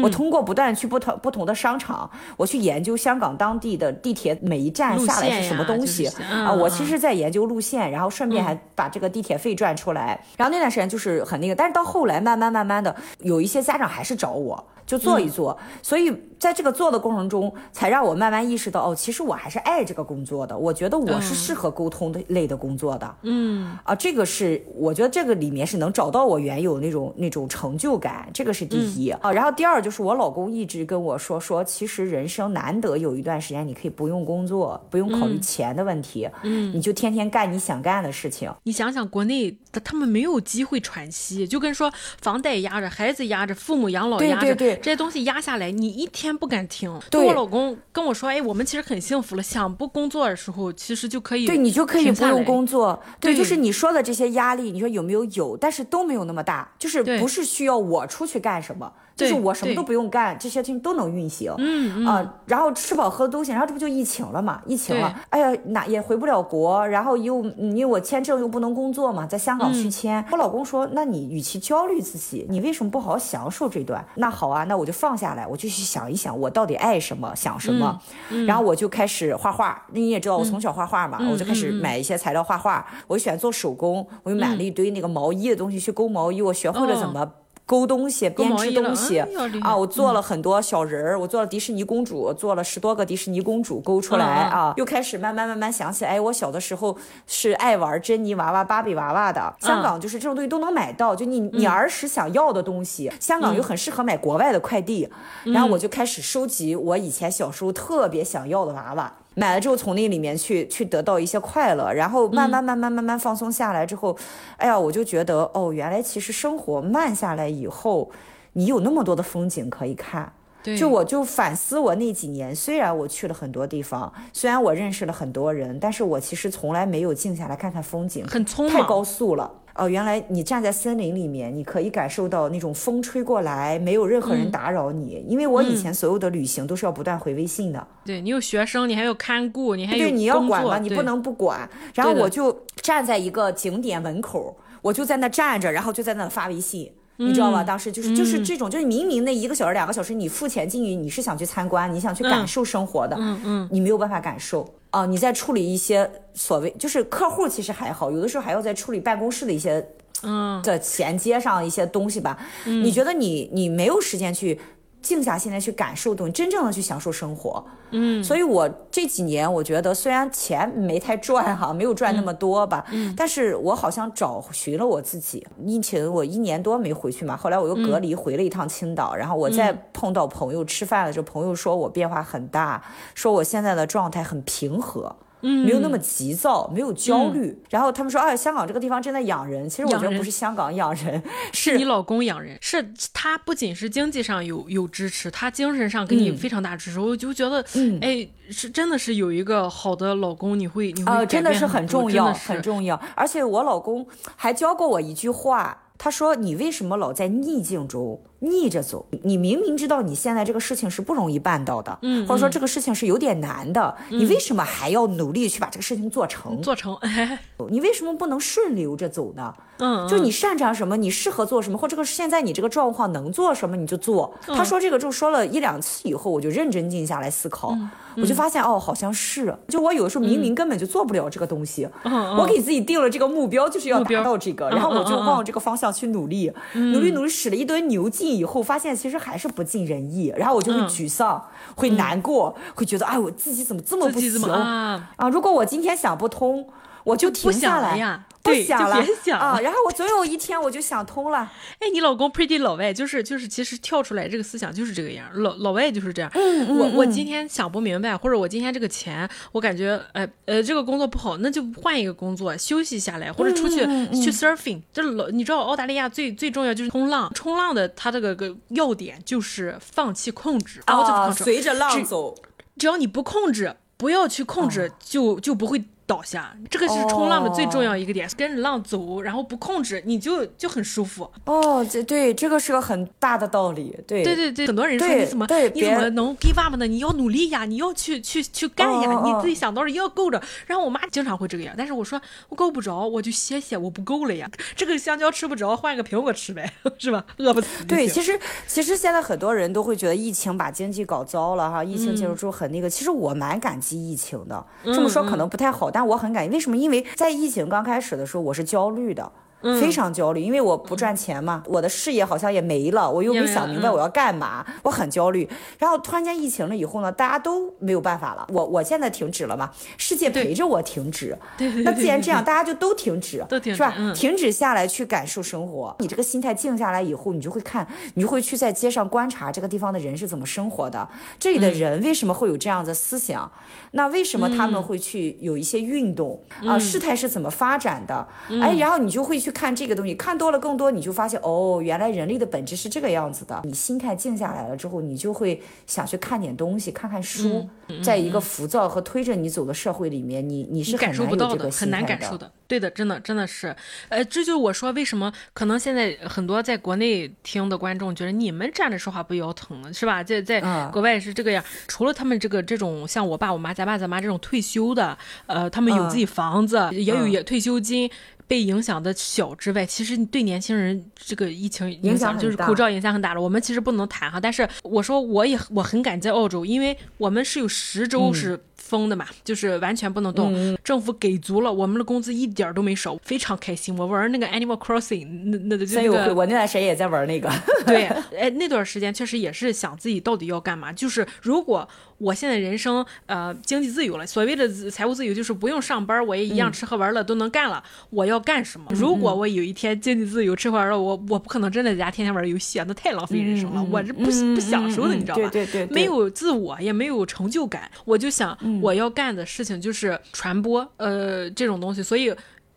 [0.03, 10.19] 我通过不断去不同不同的商场，我去研究香港当地的地铁每一站下来是什么东西嗯啊，我嗯其实在研究路线，然后顺便还把这个地铁费赚出来。
[10.39, 14.65] 然后那段时间就是很那个，但是到后来慢慢慢慢的，有一些家长还是找我。
[14.87, 20.57] 就做一做，所以在这个做的过程中，才让我慢慢意识到，哦，其实我还是爱这个工作的。
[20.57, 23.15] 我觉得我是适合沟通的类的工作的。
[23.23, 29.33] 嗯啊，这个是我觉得这个里面是能找到我原有那种那种成就感，这个是第一、啊。
[29.33, 38.53] 然后第二就是我老公一直跟我说说，其实人生难得有一段时间你可以不用工作，不用考虑钱的问题，嗯，你就天天干你想干的事情。
[38.65, 47.01] 你想想，国内的他们没有机会喘息，就跟说房贷压着，孩子压着，父母养老压着，对对这些东西压下来，你一天不敢停。
[47.11, 52.43] 对就我老公跟我说，哎，我们其实很幸福了，想不工作的时候，其实就可以，对你就可以不用。
[52.45, 55.57] 工作，对，对就是你说的这些压力，你说有没有有？
[55.57, 64.61] 但是都没有那么大，就是不是需要我出去干什么，就是我什么都不用干，这些事情都能运行，嗯嗯啊，然后吃饱喝东西，然后这不就疫情了嘛？
[64.67, 74.05] 疫情了对，哎呀，哪也回不了国，然后又嗯因为我签证又不能工作嘛，在香港续嗯签，我老公说，那你与其焦虑自己，你为什么不好好享受这段？
[74.15, 77.99] 那好啊，那我就放下来，我就去想一想，我到底爱什么，想什么，
[78.31, 79.83] 嗯然后我就开始画画。
[79.93, 82.87] 那你也知道我从小画画嘛，我就开始买一些材料画画。
[83.07, 87.29] 我就喜欢做手工，我又买了一堆那个毛衣的东西去勾毛衣，我学会了怎么。
[87.65, 89.19] 勾东西，编织东西
[89.63, 89.75] 啊！
[89.75, 94.75] 我做了很多小人儿，我做了迪士尼公主，做了十多个迪士尼公主勾出来啊！
[94.77, 96.97] 又开始慢慢慢慢想起来，哎，我小的时候
[97.27, 99.55] 是爱玩珍妮娃娃、芭比娃娃的。
[99.61, 105.09] 香港就是这种东西都能买到，就你你儿时想要的东西，香港又很适合买国外的快递。
[105.45, 109.13] 然后我就开始收集我以前小时候特别想要的娃娃。
[109.35, 114.17] 买了之后，从那里面去去得到一些快乐，然后慢慢慢慢慢慢放松下来之后，
[114.57, 118.11] 哎呀，我就觉得哦，原来其实生活慢下来以后，
[118.53, 120.33] 你有那么多的风景可以看。
[120.65, 129.51] 对就我就反思我那几年，虽然我去了很多地方，虽然我认识了很多人，但是我其实从来没有静下来看看风景，很匆忙太高速了。
[129.75, 135.25] 哦，原来你站在森林里面，你可以感受到那种风吹过来，没有任何人打扰你。
[135.27, 141.69] 因为我以前所有的旅行都是要不断回微信的，对你有学生，你还有看顾，你还有对，你要管嘛，你不能不管。
[141.95, 146.93] 然后我就站在一个景点门口，我就在那站着，然后就在那发微信。
[147.17, 147.63] 你知道嗯吧？
[147.63, 155.07] 当时就是就是这种，就是明明那一个小时、两个小时，你付钱进去，你是想去参观，你想去感受生活的，嗯嗯，你没有办法感受啊！
[155.07, 159.87] 你在处理一些所谓就是客户，其实还好，有的时候还要在处理办公室的一些
[160.23, 162.37] 嗯的衔接上一些东西吧。
[162.65, 164.59] 你觉得你你没有时间去
[165.03, 167.63] 静下心来去感受东西，真正的去享受生活。
[167.91, 175.47] 嗯，所以我这几年我觉得虽然钱没太赚哈，没有赚那么多吧，嗯但是我好像找寻了我自己。
[175.67, 182.83] 疫情我一年多没回去嘛，后来我又隔离回了一趟青岛，然后我再碰到朋友吃饭的时候，朋友说我变化很大，
[183.15, 185.15] 说我现在的状态很平和。
[185.43, 187.63] 没有那么急躁，没有焦虑。
[187.69, 189.69] 然后他们说，哎，香港这个地方真的养人。
[189.69, 197.01] 其实我觉得不是香港养人，是你老公养人，是他不仅是经济上有有支持，他精神上给你非常大支持。
[197.01, 197.65] 我就觉得，
[198.01, 203.01] 哎，是真的是有一个好的老公，你会你会呃，真的是很重要，很重要。
[203.15, 209.07] 而且我老公还教过我一句话，他说：“你为什么老在逆境中逆着走？
[209.23, 216.61] 你明明知道你现在这个事情是不容易办到的，嗯或者说这个事情是有点难的，你为什么还要努力去把这个事情做成？
[216.61, 217.39] 做成，哎，
[217.71, 219.55] 你为什么不能顺流着走呢？
[219.79, 224.33] 嗯，就你擅长什么，你适合做什么，或这个现在你这个状况能做什么你就做。
[224.47, 224.57] 嗯。
[224.57, 241.43] 他说这个就说了一两次以后，我就认真静下来思考，嗯我就发现哦，好像是，就我有的时候明明根本就做不了这个东西，嗯我给自己定了这个目标，就是要达到这个，嗯然后我就往这个方向去努力，努力努力使了一堆牛劲以后，发现其实还是不尽人意，然后我就会嗯沮丧，
[241.75, 245.11] 会难过，会觉得哎，我自己怎么这么不行啊？
[245.17, 245.29] 啊？
[245.29, 246.67] 如果我今天想不通，
[247.05, 251.51] 我就停下来呀不想了别想啊，了然后我总有一天我就想通了。
[251.79, 256.31] 哎，你老公 pretty 老外，就是就是，其实跳出来这个思想就是这个样，老老外就是这样。
[256.35, 264.83] 嗯我我今天想不明白，或者我今天这个钱，我感觉，呃呃，这个工作不好，那就换一个工作，休息下来，或者出去、嗯去 surfing。
[264.93, 271.31] 这老，你知道澳大利亚最最重要就是冲浪，冲浪的它这个个要点就是放弃控制啊。
[271.31, 272.35] 随着浪走。
[272.79, 276.55] 只要你不控制，不要去控制，就就不会倒下。
[276.69, 281.31] 这个是冲浪的最重要一个点，跟着浪走，然后不控制，你就就很舒服。
[281.47, 283.97] 哦，这对这个是个很大的道理。
[284.07, 286.87] 对对对对，很多人说你怎么你怎么能 give up 呢？
[286.87, 290.43] 你要努力呀，你要去去去干呀，你自己想到了要够着。
[290.67, 294.51] 然后我妈经常会这个样，但是我说我够不着，我就歇歇，我不够了呀。
[294.77, 297.25] 这个香蕉吃不着，换个苹果吃呗， 是吧？
[297.39, 302.91] 饿不死对，其实其实现在很多人都会觉得疫情把经济搞糟了哈，疫情结束之后很那个。
[302.91, 306.49] 其实我蛮感激疫情的，这么说可能不太好，但我很感。
[306.51, 306.77] 为什么？
[306.77, 309.33] 因为在疫情刚开始的时候，我是焦虑的。
[309.81, 315.49] 非常焦虑，因为我不赚钱嘛，我的事业好像也没了，我又没想明白我要干嘛，我很焦虑。
[315.79, 321.39] 然后突然间疫情了以后呢，大家都没有办法了，我我现在停止了嘛，世界陪着我停止。
[321.57, 323.95] 对对对那既然这样，大家就都停止，都停止是吧？
[323.97, 325.95] 嗯停止下来去感受生活。
[326.01, 331.09] 你这个心态静下来以后，你就会看，你就会去在街上观察这个地方的人是怎么生活的，
[331.39, 333.51] 这里的人为什么会有这样的思想，
[333.93, 336.79] 那为什么他们会去有一些运动啊？
[336.79, 338.27] 事态是怎么发展的？
[338.61, 343.61] 哎，然后你就会去看这个东西，看多了更多，你就发现哦，原来人类的本质是这个样子的。
[343.65, 347.69] 你心态静下来了之后，你就会想去看点东西，看看书，
[348.03, 352.51] 在一个浮躁和推着你走的社会里面，你你是感很难有这个受不到的，很难感受的。
[352.67, 353.77] 对的，真的真的是，
[354.09, 360.23] 呃，这就是我说为什么可能现在很多在国内听的观众觉得你们站着说话不腰疼呢，是吧？
[360.23, 361.63] 在在嗯国外是这个样。
[361.87, 368.11] 除了他们这个这种像我爸我妈咱爸咱妈这种退休的，呃，他们有自己房子，也有嗯也退休金。
[368.47, 373.41] 被影响的小之外，其实对年轻人这个疫情影响就是口罩影响很大了。
[373.41, 383.97] 我们其实不能谈哈，但是我说我也我很感激澳洲，因为我们是有十嗯周是封的嘛，就是完全不能动，政府给足了，我们的工资一点儿都没少，非常开心。
[383.97, 387.51] 我玩那个 Animal Crossing，那那就真有会，那个我那段时间也在玩那个。
[387.87, 388.05] 对，
[388.37, 390.93] 哎，那段时间确实也是想自己到底要干嘛。
[390.93, 391.89] 就是如果
[392.23, 397.83] 我现在人生呃经济自由了，所谓的财务自由就是不用上班，我也一样吃喝玩乐都能干了。
[398.11, 398.87] 我要干什么？
[398.95, 403.83] 如果我有一天经济自由，吃喝玩乐，我我不可能真的在家天天玩游戏啊，那太浪费人生了。
[403.83, 405.49] 我是不不享受的，你知道吧？
[405.51, 407.91] 对对对对没有自我，也没有成就感。
[408.05, 412.33] 我就想我要干的事情就是传播呃这种东西，所以。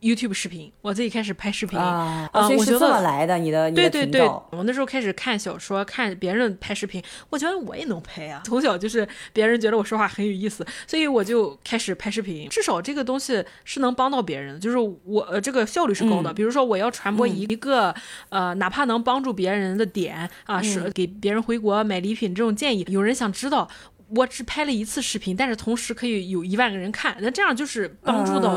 [0.06, 8.44] YouTube 视频，我自己开始拍视频啊，我觉得来的，你的对对对，我那时候开始看小说，看别人拍视频，我觉得我也能拍啊。
[8.46, 12.48] 从小就是别人觉得我说话很有意思，所以我就开始拍视频。
[12.50, 16.32] 至少这个东西是能帮到别人，就是我呃这个效率是高的。
[16.32, 17.96] 嗯比如说我要传播一个、
[18.30, 23.68] 呃哪怕能帮助别人的点啊，嗯是给别人回国买礼品这种建议，有人想知道。
[24.10, 28.54] 我只拍了一次视频，但是同时可以有一万个人看，那这样就是帮助到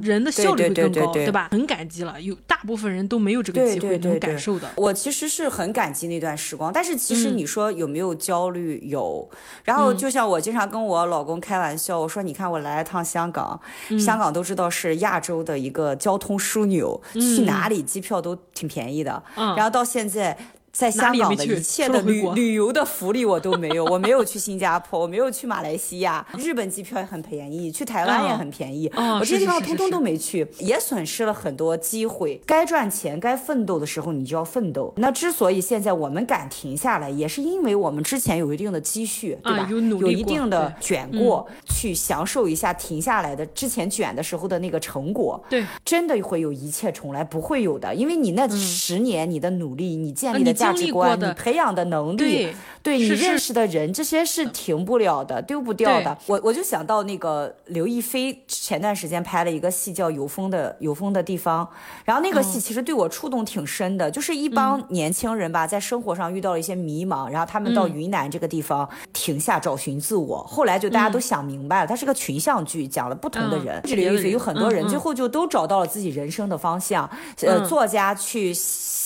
[0.00, 1.48] 人的效率会对更高，对对对吧？
[1.50, 4.70] 很感激了，有大部分人都没有这个机会能对对对感受的。
[4.76, 8.78] 我其实是很感激那段时光，但是其实嗯你说有没有焦虑？
[8.86, 9.28] 有。
[9.64, 19.22] 然后就像我经常跟我老公开玩笑，我说你看我来一趟香港，嗯香港都知道是亚洲的一个交通枢纽，去哪里机票都挺便宜的。
[19.36, 20.38] 嗯然后到现在。
[20.72, 32.40] 在香港的一切的旅旅游的福利我都没有， 我没有去新加坡，我没有去马来西亚，日本机票也很便宜，去台湾也很便宜，我这些地方通通都没去，也损失了很多机会。
[32.46, 34.92] 该赚钱、该奋斗的时候，你就要奋斗。
[34.96, 39.68] 那之所以现在我们敢停下来，也是因为我们之前有一定的积蓄，对吧？
[39.70, 45.42] 有一定的卷过，去享受一下停下来的之前卷的时候的那个成果。
[45.50, 51.32] 对，真的会有一切重来，不会有的，因为你那十年你的努力，你建立的价值观，你。
[51.34, 56.16] 培养的能力，对你认识的人，这些是停不了的，丢不掉的。
[56.26, 61.64] 我我就想到那个刘亦菲前段时间拍了一个戏叫《有风的有风的地方》，
[62.04, 77.08] 然后那个戏其实对我触动挺深的，就是一帮年轻人吧，在生活上遇到了一些迷茫，然后他们到云南这个地方停下找寻自我，后来就大家都想明白了，它是个群像剧，讲了不同的人，这刘亦菲有很多人，最后就都找到了自己人生的方向。
[77.40, 78.52] 呃，作家去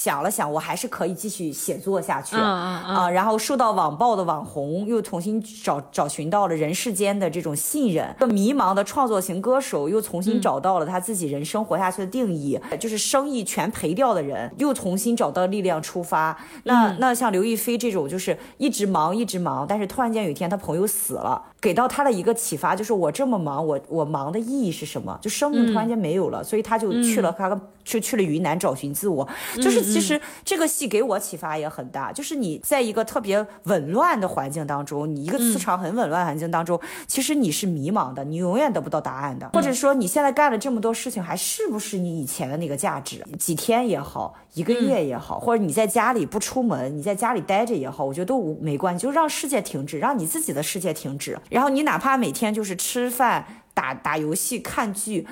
[0.07, 2.37] 想了想，我还是可以继续写作下去。
[2.37, 2.45] 啊
[2.87, 16.39] 啊然后受到网暴的网红又重新找找寻到了人世间的这种信任，迷茫的创作型歌手又重新找到了他自己人生活下去的定义，就是生意全赔掉的人又重新找到力量出发。
[16.63, 25.19] 那那像刘亦菲这种就是一直忙一直忙，但是突然间有一天他朋友死了，给到他的一个启发就是我这么忙，我我忙的意义是什么？
[25.21, 29.29] 就生命突然间没有了，所以他就去了他就去了云南找寻自我。
[29.57, 32.13] 就是其实这个戏给我启发也很大。
[32.13, 39.49] 就是你在一个特别紊乱的环境当中，你一个磁场很紊乱环境当中，其实你是迷茫的，你永远得不到答案的。
[39.53, 43.25] 或者说你现在干了这么多事情，还是不是你以前的那个价值？
[43.37, 51.37] 几天也好，一个月也好，或者你在家里不出门，你在家里待着也好，我觉得都无没关系，就让世界停止，让你自己的世界停止。
[51.57, 53.47] 然后你哪怕每天就是吃饭。
[53.77, 55.27] 打打游戏、看剧，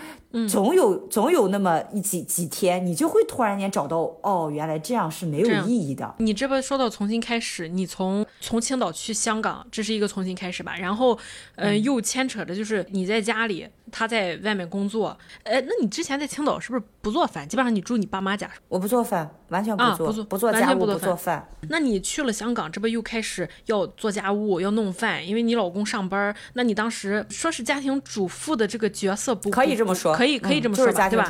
[0.49, 6.14] 总有总有那么一几几天，你就会突然间找到，哦，原来这样是没有意义的。
[6.18, 10.76] 你这不说到重新开始，你从从青岛去香港，这是一个重新开始吧？
[10.76, 11.18] 然后，
[11.57, 13.66] 嗯，又牵扯着就是你在家里。
[13.93, 17.47] 他在外面工作，哎，那你之前在青岛是不是不做饭？
[17.47, 18.51] 基本上你住你爸妈家。
[18.66, 21.49] 我不做饭，完全不做，不做家务，不做饭。
[21.68, 25.24] 那你去了香港，这不又开始要做家务，要弄饭？
[25.24, 31.25] 因为你老公上班，那你当时说是家庭主妇的这个角色，不可以这么说，可以可以这么说吧，对吧？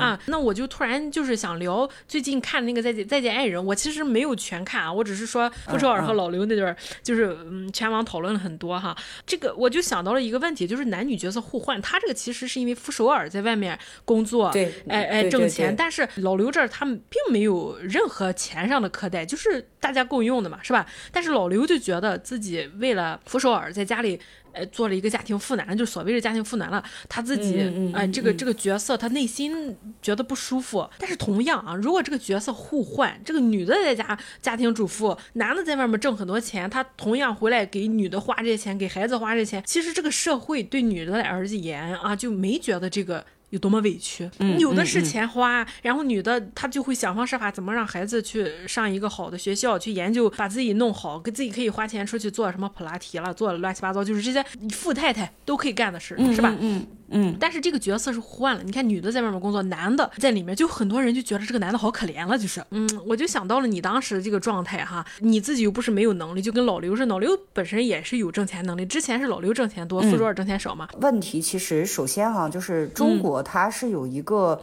[0.00, 8.96] 啊，那我就突然就是想聊最近看那个《再见再见爱人》，我其实没有全看啊，我只是说傅首尔和老刘那段，就是嗯，全网讨论了很多哈。
[9.26, 12.74] 这个我就想到了一个问题，就是男女角色互换，他这个其实是因为。
[12.78, 20.86] 傅首尔在外面工作，对，哎哎挣钱，但是老刘这儿他们并没有任何钱上的苛待，就是大家共用的嘛，是吧？
[21.10, 24.18] 但是老刘就觉得自己为了傅首尔在家里，
[24.52, 27.58] 呃，做了一个家庭妇男，就所谓的家庭妇男了，他自己
[27.94, 30.88] 哎，这个这个角色他内心觉得不舒服。
[30.98, 42.58] 但是同样啊，如果这个角色互换，这个女的在家家庭主妇，男的在外面挣很多钱，他同样回来给女的花这些钱，给孩子花这些钱，其实这个社会对女的而言啊，就没。
[42.58, 44.28] 觉得这个有多么委屈，
[44.58, 56.54] 有的是钱花，然后女的她就会想方设法怎么让孩子去上一个好的学校，去研究，把自己弄好，给自己可以花钱出去做什么普拉提了，做乱七八糟，就是这些富太太都可以干的事，是吧？
[56.60, 56.86] 嗯。
[57.10, 58.62] 嗯，但是这个角色是换了。
[58.62, 62.36] 你看，女的在外面工作，男的在里面，就很多人就觉得这个男的好可怜了。
[62.38, 70.88] 就是，嗯，我就想到了你当时的这个状态哈，你自己又不是没有能力，就跟老刘似的，老刘本身也是有挣钱能力，之前是老刘挣钱多，傅首尔挣钱少嘛。
[71.00, 74.60] 问题其实首先哈，就是中国它是有一个。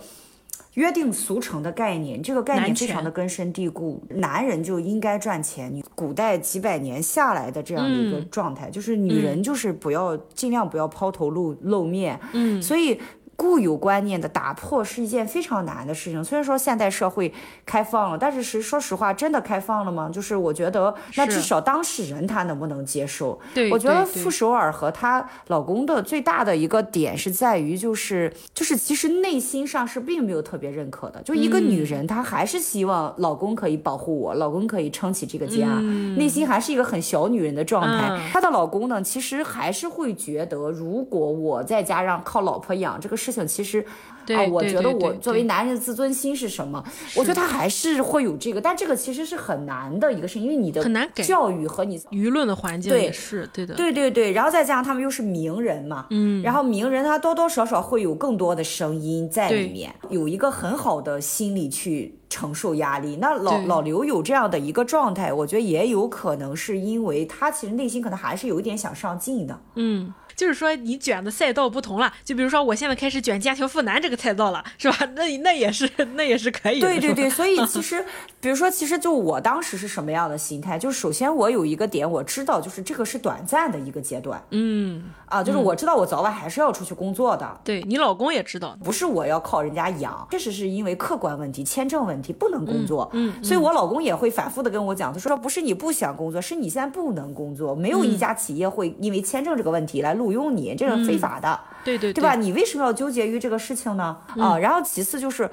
[0.76, 4.02] 约定俗成的概念，这个概念非常的根深蒂固。
[4.10, 12.18] 男人就应该赚钱，你古代几百年下来的这样的一个状态，就是女人就是不要尽量不要抛头露露面。
[12.34, 12.98] 嗯，所以。
[13.36, 16.24] 固有观念的打破是一件非常难的事情。
[16.24, 17.34] 虽然说现代社会
[17.66, 20.10] 开放了，但是实说实话，真的开放了吗？
[20.10, 23.38] 就是我觉得，那至少当事人他能不能接受？
[23.54, 31.22] 对，我觉得傅首尔和她老公的最大的一个点是在于，就是就是其实内心上是并没有特别认可的。
[31.22, 35.68] 就一个女人，她还是希望老公可以保护我，老公可以撑起这个家，
[36.16, 38.18] 内心还是一个很小女人的状态。
[38.32, 43.18] 她的老公呢，其实还是会觉得，如果我在家让靠老婆养这个。
[43.26, 43.84] 事情其实，
[44.30, 46.84] 啊，我觉得我作为男人的自尊心是什么？
[47.16, 54.32] 我觉得他还是会有这个，但这个其实是很难的一个事情，因为你的很难教育和你舆论的环境也是对的，对对对。
[54.32, 62.20] 然后再加上他们又是名人嘛，嗯，然后名人他多多少少会有更多的声音在里面，有一个很好的心理去。
[62.28, 63.16] 承受压力。
[63.22, 69.58] 那老老刘有这样的一个状态，我觉得也有可能是因为他其实内心可能还是有一点想上进的。
[69.76, 74.98] 嗯，就是说你卷的赛道不同了，就比如说我现在开始卷家庭妇男这个赛道了，是吧？
[75.16, 76.88] 那那也是那也是可以的。
[76.88, 78.04] 对对对， 所以其实，
[78.40, 80.78] 比如说，其实就我当时是什么样的心态？
[80.78, 87.60] 就是首先我有一个点，我知道就是这个是短暂的一个阶段嗯，啊，就是我知道我早晚还是要出去工作的。
[87.64, 93.10] 对你老公也知道，不是我要靠人家养，确实是因为客观问题、签证问题不能工作。
[93.14, 101.60] 嗯，所以我老公也会反复的跟我讲，他说不是你不想工作，是你现在不能工作，没有一家企业会因为签证这个问题来录用你，这是非法的。
[101.84, 102.36] 对对对吧？？
[102.36, 104.18] 你为什么要纠结于这个事情呢？
[104.40, 105.50] 啊，然后其次就是。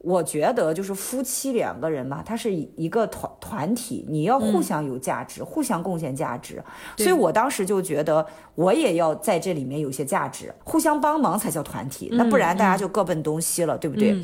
[0.00, 6.62] 我觉得就是夫妻两个人嘛，他是一个团团体，你要互相有价值，互相贡献价值。
[6.96, 14.16] 所以我当时就觉得，我也要在这里面有些价值，互相帮忙才叫团体，那不然大家就各奔东西了，对不对？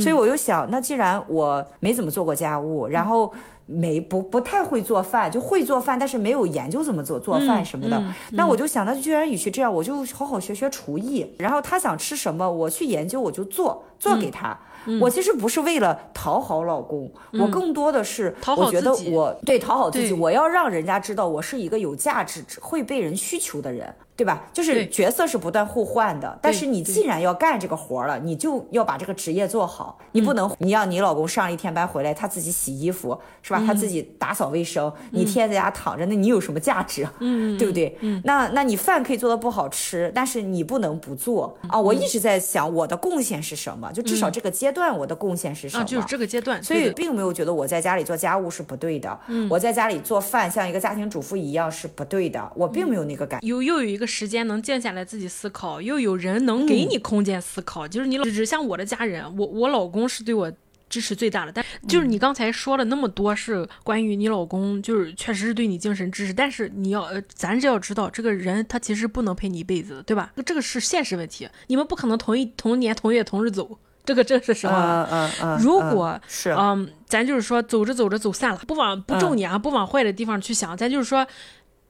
[0.00, 3.32] 所以我就想，那既然我没怎么做过家务，然后。
[3.70, 8.02] 没不不太会做饭，就会做饭，但是没有研究怎么做做饭什么的。
[8.32, 11.34] 那我就想，那居然与其这样，我就好好学学厨艺。
[11.38, 14.58] 然后他想吃什么，我去研究，我就做做给他。
[15.00, 23.94] 我其实不是为了讨好老公，我更多的是我觉得我对讨好自己，我要让人家知道我是一个有价值、会被人需求的人。
[24.20, 24.44] 对吧？
[24.52, 29.98] 就是角色是不断互换的，但是你既然要干这个活儿了，你就要把这个职业做好。
[30.12, 33.62] 你不能，你让你老公上了一天班回来，他自己洗衣服是吧？
[33.66, 37.08] 他自己打扫卫生，你天天在家躺着，那你有什么价值？
[37.20, 37.96] 嗯， 对不对？
[38.00, 41.80] 嗯，那那你饭可以做的不好吃，但是你不能不做啊！
[41.80, 45.82] 我一直在想我的贡献是什么，就至少这个阶段我的贡献是什么？
[45.82, 49.18] 啊，就是这个阶段，所以并没有觉得我在家里做家务是不对的，
[49.48, 53.40] 我在家里做饭像一个家庭主妇一样是不对的，我并没有那个感。
[53.42, 57.86] 有又有一个时间能静下来自己思考，又有人能给你空间思考。
[57.86, 60.52] 就是你老，只像我的家人，我我老公是对我
[60.88, 70.32] 支持最大的，但就是你刚才说了那么多是关于你老公，就是确实是对你精神支持，但是你要呃，咱这要知道这个人他其实不能陪你一辈子的，对吧？
[70.44, 75.04] 这个是现实问题，你们不可能同一同年同月同日走，这个这是实话。
[75.04, 81.24] 嗯嗯嗯，如嗯果是嗯，咱就是说走着走着走散了，不往不重你啊，不往坏的地方去想，咱就是说，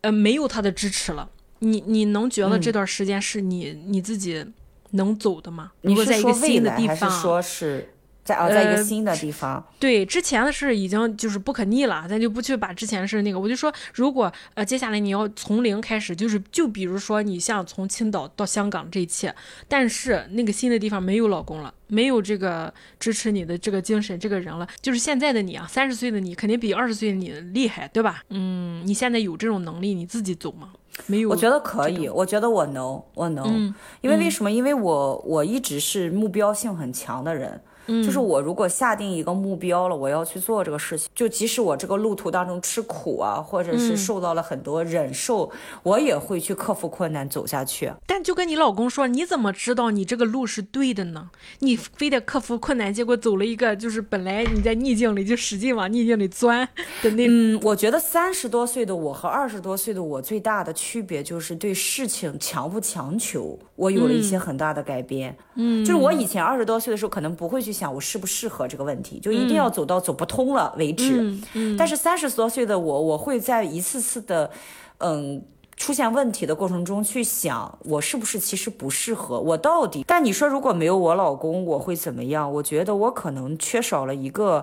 [0.02, 1.30] 呃，没有他的支持了，
[1.60, 4.44] 你你能觉得这段时间是你、你自己
[4.90, 5.72] 能走的吗？
[5.82, 7.94] 如你果在一个新的地方，说是
[8.24, 9.64] 在啊，在一个呃新的地方？
[9.78, 13.38] 对之前的事已经就是不可逆了，咱就不去把之前的事那个。
[13.38, 19.34] 我就说，如果呃接下来你要从零开始，就是就比如说你像从青岛到香港这一切，
[19.68, 28.22] 但是那个新的地方没有老公了，没有这个支持你的这个精神这个人了，就是现在的你啊，三十岁的你肯定比二十岁的你厉害，对吧？
[28.28, 30.72] 嗯，你现在有这种能力，你自己走吗？
[31.06, 34.50] 没有，我觉得可以，我觉得我能，我能，嗯因为为什么？
[34.50, 37.60] 因为我我一直是目标性很强的人。
[37.90, 45.50] 嗯就是我如果下定一个目标了，我要去做这个事情，就即使我这个路途当中吃苦啊，或者嗯是受到了很多忍受，
[45.82, 47.92] 我也会去克服困难走下去。
[48.06, 51.30] 但就跟你老公说，你怎么知道你这个路是对的呢？
[51.58, 56.68] 你非得克服困难，结果走了一个就是本来你在逆境里就使劲往逆境里钻
[57.02, 57.26] 的那。
[57.28, 65.36] 嗯，我觉得三十多岁的我和二十多岁的我最大的区别就是对事情强不强求，我有了一些很大的改变。
[65.54, 71.20] 嗯，就是我以前二十多岁的时候，可能不会去想我适不适合这个问题，就一定要走到走不通了为止。
[71.54, 74.50] 嗯，但是三十多岁的我，我会在一次次的，
[74.98, 75.42] 嗯。
[75.80, 80.04] 出现问题的过程中去想，我是不是其实不适合，我到底？
[80.06, 82.52] 但你说如果没有我老公，我会怎么样？
[82.52, 84.62] 我觉得我可能缺少了一个。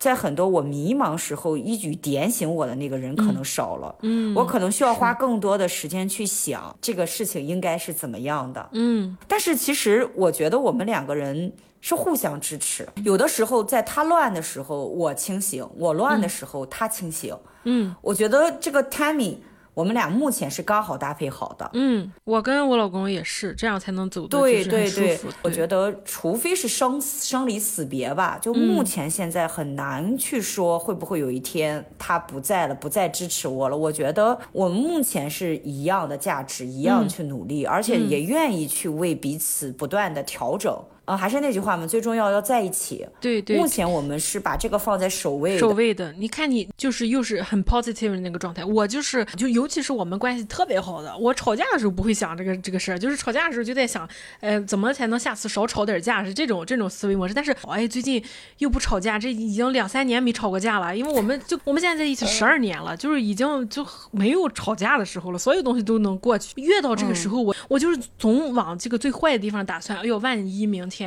[0.00, 19.36] 在很多我迷茫时候一举点醒我的那个人可能少了，嗯，我可能需要花更多的时间去想这个事情应该是怎么样的，嗯，但是其实我觉得我们两个人是互相支持，有的时候在他乱的时候我清醒，我乱的时候他清醒，嗯，我觉得这个 timing
[19.74, 21.70] 我们俩目前是刚好搭配好的。
[21.74, 33.76] 嗯，我跟我老公也是，这样才能走的对对对。，我觉得除非是生生离死别吧，就目前现在很难去说会不会有一天他不在了，不再支持我了。
[33.76, 40.76] 我觉得我们目前是一样的价值，一样去努力，而且也愿意去为彼此不断的调整。
[41.10, 43.06] 啊、还是那句话嘛，最重要要在一起。
[43.20, 45.58] 对对目前我们是把这个放在首位。
[45.58, 54.08] 首位的，你看你就是又是很 positive 的那个状态，我就是就尤其是我们关系特别好的，我吵架的时候不会想这个这个事儿，就是吵架的时候就在想，
[54.40, 57.34] 呃，怎么才能下次少吵点架，是这种这种思维模式。
[57.34, 58.22] 但是哎，最近
[58.58, 66.52] 又不吵架，这已经两三年没吵过架了，因为我们就我们现在在一起十二年了，就是已经就没有吵架的时候了，所有东西都能过去。
[66.60, 70.99] 越到这个时候，我我就是总往这个最坏的地方打算，哎呦，万一明天。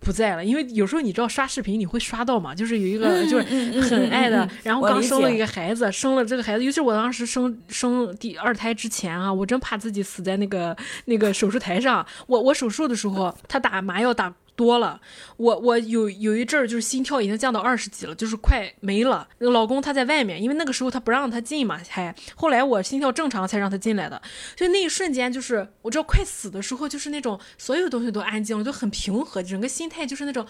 [0.00, 10.76] 不在了，因为有时候你知道刷视频你会刷到嘛，就是有一个就是很爱的，然后刚生了一个孩子，生了这个孩子，尤其我当时生生第二胎之前啊，我真怕自己死在那个
[11.06, 12.06] 那个手术台上。
[12.28, 14.32] 我我手术的时候，他打麻药打。
[14.58, 15.00] 多了，
[15.36, 19.28] 我我有有一阵儿就是心跳已经降到二十几了，就是快没了。
[19.38, 24.20] 老公他在外面，因为那个时候他不让他进嘛，还后来我心跳正常才让他进来的。
[24.56, 30.44] 就那一瞬间，就是我知道快死的时候，就是那种所有东西都安静了，就很平和，整个心态就是那种。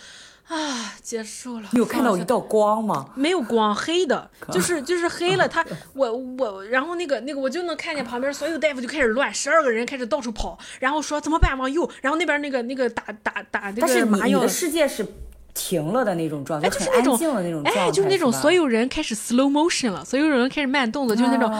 [0.49, 1.69] 啊，结束了。
[1.73, 3.11] 你有看到一道光吗？
[3.15, 5.47] 没有光，黑的，就是就是黑了。
[5.47, 11.57] 他我我，然后那个那个，我就能看见旁边所有大夫就开始乱，十二个人开始到处跑，然后说怎么办？
[11.59, 14.41] 往右，然后那边那个那个打打打那个麻药。
[14.41, 15.07] 的世界是
[15.53, 17.63] 停了的那种状态，就是那种静的那种。
[17.65, 21.53] 哎，就是那种所有人开始 slow motion 了，所有人开始慢动作，就是那种，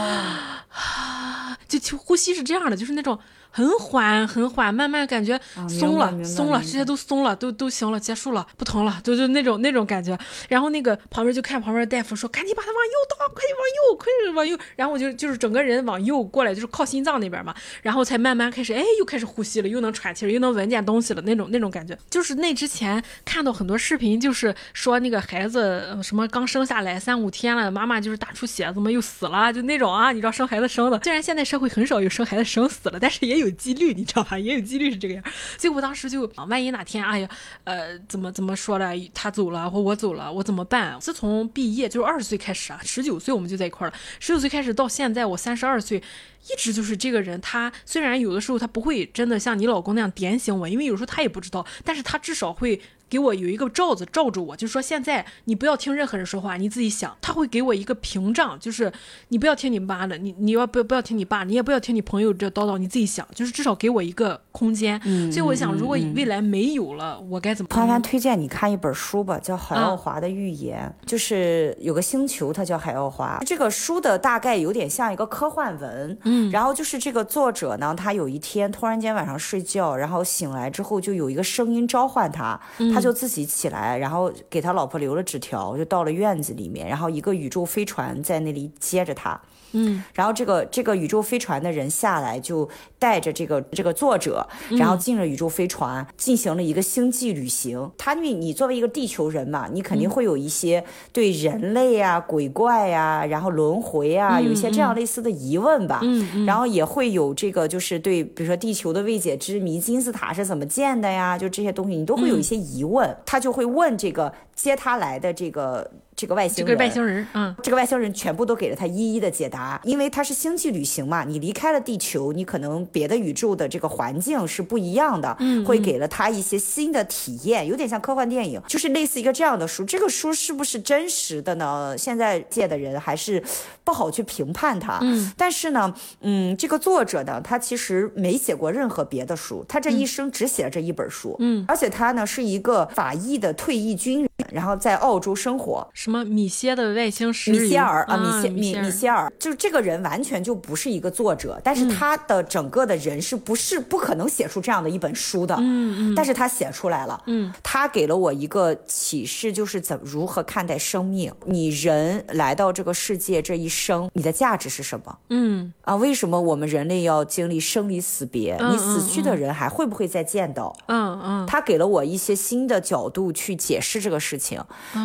[1.69, 3.19] 就就呼吸是这样的，就是那种。
[3.59, 5.37] 很缓，很缓，慢慢感觉
[5.69, 10.17] 松了，松了，这些都松了，都都行了，结束了，不疼了，就就那种那种感觉。
[10.49, 17.53] 然后那个旁边就看旁边的大夫说：“赶紧把他往右倒，快点往右，快点往右。”然后我就就是整个人往右过来，就是靠心脏那边嘛。
[17.83, 21.99] 然后才慢慢开始，哎，又开始呼吸了，又能喘气了，又能闻见东西了，那种那种感觉。
[22.09, 29.53] 就是那之前看到很多视频，就是说那个孩子什么刚生下来三五天了，妈妈就是大出血，怎么又死了？
[29.53, 31.01] 就那种啊，你知道生孩子生的。
[31.03, 33.48] 虽然现在社会很少有生孩子生死了，但是也。
[33.49, 34.39] 有几率，你知道吧？
[34.39, 35.25] 也有几率是这个样。
[35.57, 37.29] 所以我当时就，万一哪天，哎呀，
[37.65, 38.93] 呃，怎么怎么说了？
[39.15, 40.99] 他走了或我走了，我怎么办？
[41.01, 43.95] 自从毕业就是二十岁开始啊，十九岁我们就在一块了。
[44.21, 47.41] 十九岁开始到现在，我三十二岁，一直就是这个人。
[47.41, 52.81] 他虽然有的时候他不会真的像你老公那样点醒我，因为有时候他也不知道，但是他至少会。
[53.09, 57.17] 给我有一个罩子罩住我，就是说现在你不要听任何人说话，你自己想。
[57.21, 58.93] 他会给我一个屏障，就是
[59.29, 65.01] 你不要听你妈的，你你要不不要听你爸，你也不要听你朋友这叨叨，你自己想，就是至少给我一个空间。
[65.33, 67.69] 所以我想，如果未来没有了，我该怎么？
[67.69, 73.39] 潘潘推荐你看一本书吧，叫《海奥华的预言》，就是有个星球，它叫海奥华。
[73.47, 82.61] 这个书的大概有点像一个科幻文，嗯，然后就是这个作者呢，他有一天突然间晚上睡觉，然后醒来之后就有一个声音召唤他，
[82.95, 82.98] 他。
[82.99, 89.41] 他就自己起来，然后给他老婆留了纸条，就到了院子里面，然后一个宇宙飞船在那里接着他。
[89.73, 92.67] 嗯，然后这个这个宇宙飞船的人下来，就
[92.99, 97.91] 带着这个这个作者，然后进了宇宙飞船，进行了一个星际旅行。
[97.99, 100.83] 他因为你作为一个地球人嘛，你肯定会有一些
[101.13, 106.01] 对人类啊、鬼怪呀，然后轮回啊，有一些这样类似的疑问吧。
[106.03, 111.37] 嗯，然后也会有这个，就是对，比如说地球的未解之谜，金字塔是怎么建的呀？
[111.37, 113.17] 就这些东西，你都会有一些疑问。
[113.25, 115.91] 他就会问这个接他来的这个。
[116.19, 129.85] 这个外星人，这个外星人，嗯，这个外星人全部都给了他一一的解答，因为他是星际旅行嘛，你离开了地球，你可能别的宇宙的这个环境是不一样的，嗯，会给了他一些新的体验，有点像科幻电影，就是类似一个这样的书。
[129.85, 131.97] 这个书是不是真实的呢？
[131.97, 133.41] 现在界的人还是
[133.85, 145.89] 不好去评判它，嗯，但是呢，嗯，这个作者呢，他其实没写过任何别的书，他这一生只写了这一本书，嗯，而且他呢是一个法裔的退役军人，然后在澳洲生活。
[146.09, 155.55] 什么米歇的外星食米歇尔啊，米歇米米歇尔，就是这个人完全就不是一个作者，但是他的整个的人是不是不可能写出这样的一本书的？
[155.57, 157.23] 嗯嗯，但是他写出来了。
[157.27, 161.31] 嗯，他给了我一个启示，就是怎如何看待生命。
[161.45, 165.19] 你人来到这个世界这一生，你的价值是什么？
[165.29, 168.57] 嗯啊，为什么我们人类要经历生离死别？
[168.71, 170.75] 你死去的人还会不会再见到？
[170.87, 174.59] 嗯嗯，他给了我一些新的角度去解释这个事情，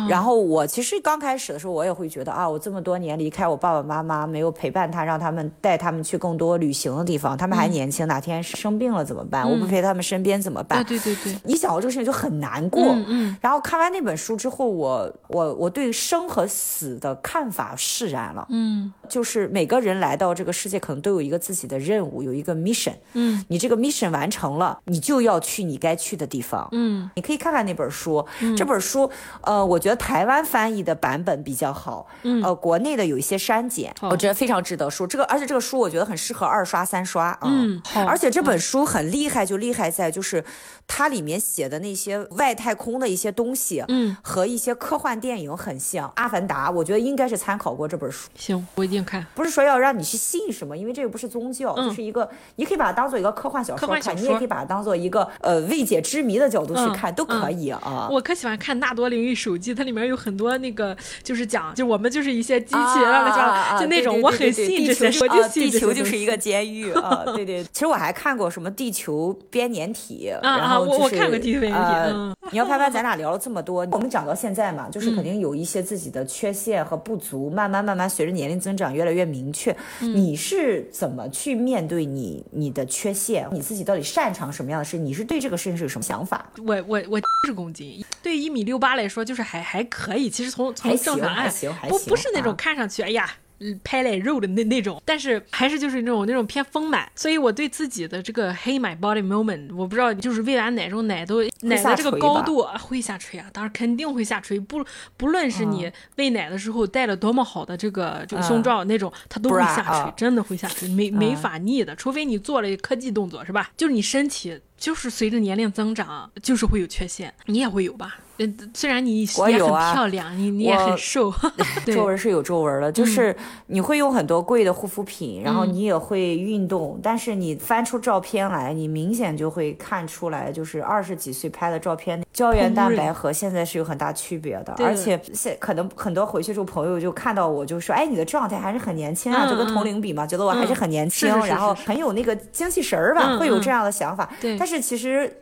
[0.08, 9.48] 然后我其实刚开始的时候，我也会觉得啊，我这么多年离开我爸爸妈妈，没有陪伴他，让他们带他们去更多旅行的地方，他们还年轻，哪天生病了怎么办？
[9.48, 10.84] 我不陪他们身边怎么办？
[10.84, 12.82] 对对对，你想到这个事情就很难过。
[13.06, 18.46] 嗯，然后看完那本书之后，我我我对生和死的看法释然了。
[18.50, 22.94] 嗯，就是每个人来到这个世界，可能都有一个自己的任务，有一个 mission。
[23.12, 26.68] 嗯，你这个 mission 完成了，你就要去你该去的地方。
[26.72, 28.24] 嗯，你可以看看那本书。
[28.56, 29.10] 这本书，
[29.42, 32.06] 呃，我觉得台湾翻译的版本比较好。
[32.22, 35.06] 嗯，呃，国内的有一些删减，我觉得非常值得书。
[35.06, 37.38] 这个，而且这个书我觉得很适合二刷、三刷啊。
[37.42, 40.44] 嗯，而且这本书很厉害，就厉害在就是
[40.86, 46.08] 它里面写的那些外太空的一些东西，嗯，和一些科幻电影很像。
[46.16, 48.28] 《阿凡达》，我觉得应该是参考过这本书。
[48.36, 49.04] 行，我一定。
[49.04, 49.24] 看。
[49.34, 58.08] 不是说要让你去信什么，因为这个不是宗教，嗯就是一个，你可以把它当做一个科幻小说看，你也可以把它当做一个呃未解之谜的角度去嗯看，都可以啊。
[58.10, 67.62] 我可喜欢看《纳多灵异手机》，它里面有很多那个，就是讲，就我们就是一些机器啊人，乱七八啊糟，就那种，我很信这些，地球我就信啊地球就是一个监狱啊，对对。
[67.64, 79.74] 其实我还看过什么地球编年体，啊 然后我我就是看过 TVB，呃嗯你要拍拍，咱俩聊了这么多，我们长到现在嘛，就是肯定有一些自己的缺陷和不足，慢慢慢慢随着年龄增长越来越明确。
[80.00, 83.48] 你是怎么去面对你你的缺陷？
[83.50, 84.98] 你自己到底擅长什么样的事？
[84.98, 86.46] 你是对这个事情是有什么想法？
[86.64, 90.28] 我我我是公斤，对一米六八来说就是还还可以。
[90.30, 93.28] 其实从从还正常按行还行还不行不是那种啊看上去哎呀。
[93.60, 104.84] 嗯拍脸肉的那那种，但是还是就是那种那种偏丰满，所以我对自己的这个 Hey My Body Moment，我不知道就是喂完奶之后奶都奶的这个高度啊会下垂啊，当然肯定会下垂，不
[105.16, 113.70] 不论是你喂奶的时候戴了多么好的这个这个胸罩那种，它都会下垂啊，真的会下垂，没没法逆的，除非你做了科技动作是吧？
[113.76, 118.18] 就是你身体就是随着年龄增长，就是会有缺陷，你也会有吧？
[118.38, 121.32] 嗯，虽然你我有啊漂亮，你你也我很瘦，
[121.86, 123.34] 对 皱纹是有皱纹了， 就是
[123.66, 134.74] 你会用很多贵的护肤品，然后你也会运动，但是你翻出照片来，你明显就会看出来，就是二十几岁拍的照片，胶原蛋白和现在是有很大区别的。
[134.84, 144.28] 而且现可能很多回去之后朋友就看到我就说，哎，你的状态还是很年轻啊，嗯就跟同龄比嘛，觉得我还是很年轻，然后很有那个精气神儿吧，会有这样的想法。
[144.40, 145.32] 对但是其实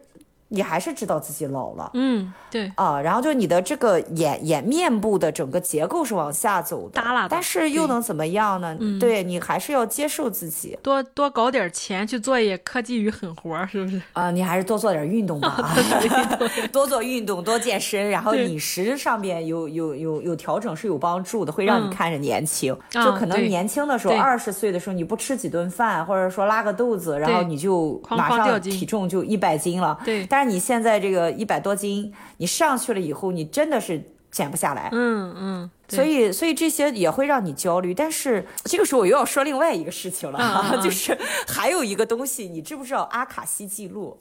[0.53, 1.91] 你还是知道自己老了。
[1.95, 8.77] 嗯，对，啊，然后就你的这个眼眼面部的整个结构是往下走的，耷拉但是又能怎么样呢？
[8.79, 8.99] 嗯。
[8.99, 10.79] 对你还是要接受自己。
[10.83, 14.01] 多多搞点钱去做一些科技与狠活，是不是？
[14.13, 15.75] 啊、你还是多做点运动吧， 啊
[16.71, 22.73] 多做运动，多健身，然后饮食上面有有有有调整是有帮助的，会让嗯你看着年轻。
[22.93, 24.19] 啊就可能年轻的时候，对。
[24.21, 29.99] 二十岁的时候你不吃几顿饭，或者说拉个肚子，然后你就马上体重就一百斤了。
[30.05, 30.27] 对。
[30.27, 34.89] 但是你现在这个一百多斤，你上去了以后，你真的是减不下来。
[34.93, 37.93] 嗯嗯，所以，所以这些也会让你焦虑。
[37.93, 41.17] 但是这个时候我又要说另外一个事情了， 就是
[41.47, 44.19] 还有一个东西，你知不知道阿卡西记录？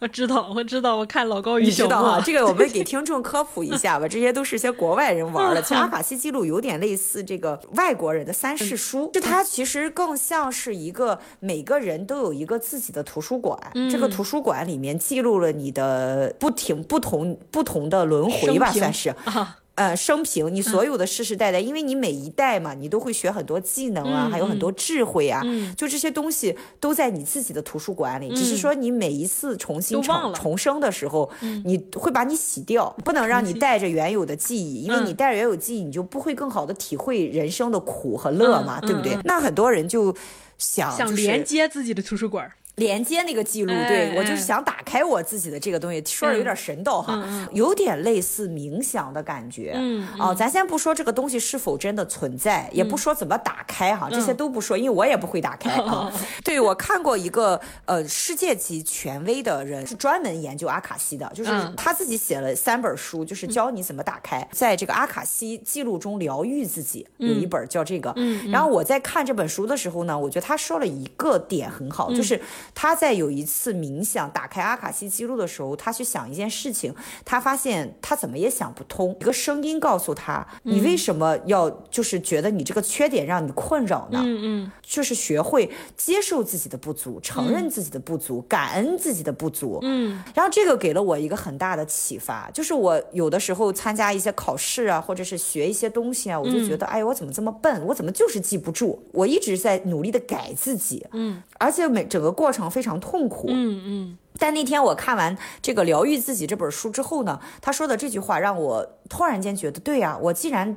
[0.00, 2.22] 我知道，我知道，我看老高与你小莫知道啊？
[2.24, 5.60] 这个我们给听众科普一下吧，这些都是一些国外人玩的。
[5.60, 13.58] 其实阿 法西记录有点类似这个外国人的三世书，就它其实更像是一个每个人都有一个自己的图书馆，
[13.90, 19.10] 这个图书馆里面记录了你的不停不同不同的轮回吧，算是。
[19.24, 25.72] 啊，呃，生平你所有的世世代代，因为你每一代嘛，你都会学很多技能啊，嗯还有很多智慧啊，嗯。
[25.76, 30.02] 就这些东西都在你自己的图书馆里，只是说你每一次重新
[30.34, 31.30] 重生的时候，
[31.64, 39.16] 你会把你洗掉，不能让你带着原有的记忆，因为嗯你带着原有记忆，你就不会更好的体会人生的苦和乐嘛，嗯对不对？
[39.22, 40.12] 那很多人就
[40.58, 44.48] 想想就是连接自己的图书馆儿，连接那个记录，哎对我就是哎。
[44.48, 47.22] 想打开我自己的这个东西，说的有点神道哈，
[47.52, 49.72] 有点类似冥想的感觉。
[49.76, 56.10] 嗯哦，咱先不说这个东西是否真的存在，也不说怎么打开哈，这些都不说，因为我也不会打开啊。
[56.42, 61.74] 对我看过一个呃世界级权威的人，是专门研究阿卡西的，就是嗯。
[61.76, 68.10] 他自己写了三本书，就是教你怎么打开，在这个阿卡西记录中疗愈自己，有一本叫这个。
[68.16, 72.40] 嗯然后我在看这本书的时候呢，我觉得他说了一个点很好，就是
[72.74, 76.94] 他在有一次冥想打开阿卡西记录的时候，他去想一件事情，
[77.24, 84.20] 他发现他怎么也想不通，一个声音告诉他，你为什么要就是觉得你这个缺点让你困扰呢？
[84.24, 89.78] 嗯嗯就是学会接受自己的不足，承认自己的不足，感恩自己的不足。
[89.82, 97.84] 嗯然后这个给了我一个很大的启发，就是我有的时候参加一些考试啊，或者是学一些东西啊，我就觉得，哎，我怎么这么笨？
[97.86, 98.98] 我怎么就是记不住？
[99.12, 104.18] 我一直在努力的改自己，嗯，而且每整个过程非常痛苦，嗯嗯。
[104.38, 110.76] 但那天我看完这个《疗愈自己》这本书之后呢，他说的这句话让我突然间觉得，对呀、我既然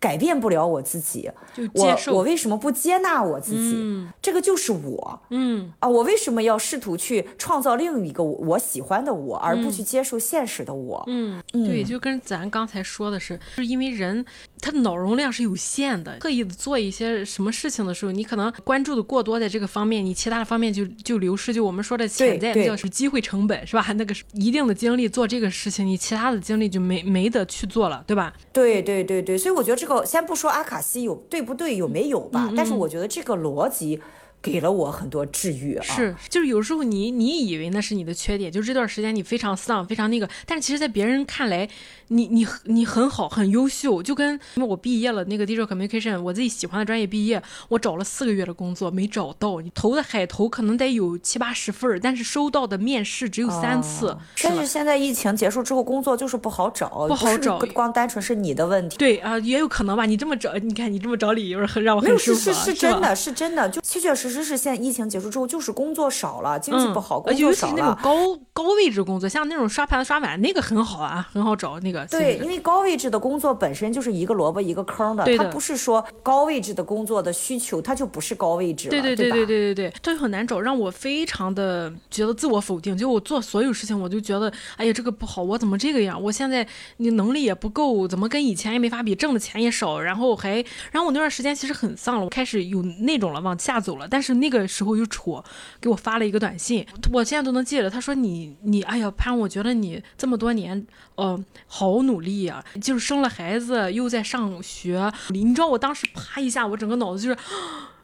[0.00, 3.74] 改变不了我自己，就接受我我为什么不接纳我自己？
[3.74, 5.88] 嗯这个就是我嗯啊！
[5.88, 11.02] 我为什么要试图去创造另一个我我喜欢的我，而不去接受现实的我？
[11.06, 14.24] 嗯，对，就跟咱刚才说的是，就是因为人
[14.60, 21.52] 他的脑容量是有限的，刻意的做一些什么事情的时候，你可能关注的过多在这个方面，你其他的方面就就流失。
[21.52, 23.84] 就我们说的潜在的叫是机会成本，是吧？
[23.92, 28.32] 那个一定的精力做这个事情，你其他的精力就没没得去做了，对吧？
[28.52, 34.00] 对对对对，所以我觉得这个先不说阿卡西有对不对有没有吧，但是我觉得这个逻辑
[34.40, 35.82] 给了我很多治愈啊。
[35.82, 41.68] 是，就是有时候你你以为那是你的缺点，就这段时间你非常丧，非常那个，但是其实，在别人看来，
[42.08, 44.02] 你你你很好，很优秀。
[44.02, 54.16] 就跟因为我毕业了，那个 digital communication，我自己喜欢的专业毕业，我找了四个月的工作没找到，你投的海投可能得有七八十份但是收到的面试只有三次。
[54.42, 58.96] 但是现在疫情结束之后，工作就是不好找，不好找，光单纯是你的问题。
[58.98, 60.04] 对啊，也有可能吧。
[60.04, 62.40] 你这么找，你看你这么找理由，很让我很舒服。
[62.40, 67.72] 是是是真的，是真的，就确确实实是现在疫情结束之后，就是工作少了，经济不好，工作少了。
[67.72, 71.78] 尤其那种高高位置工作，像那种刷盘子、刷碗，那个很好啊，很好找。
[71.80, 82.96] 那个对，因为高位置的工作本身就是一个萝卜一个坑的，它不是说高位置的工作的需求，它就不是高位置了，对对对对对对对，这就很难找，让我非常的觉得自我否定。
[82.96, 86.20] 就我做所有事情，我就觉得，哎呀，这个不好，我怎么这个样？
[86.22, 86.66] 我现在
[86.98, 90.56] 你能力也不够，怎么跟以前也没法比，挣的钱也少，然后还，
[90.90, 94.06] 然后我那段时间其实很丧了，我开始有那种了，往下走了。
[94.08, 95.44] 但是那个时候又戳，
[95.80, 100.86] 给我发了一个短信，我现在都能记得，他说你你，哎呀潘，我觉得你这么多年，
[101.16, 107.36] 呃，好好努力啊，就是生了孩子又在上学，你知道我当时啪一下，我整个脑子就是。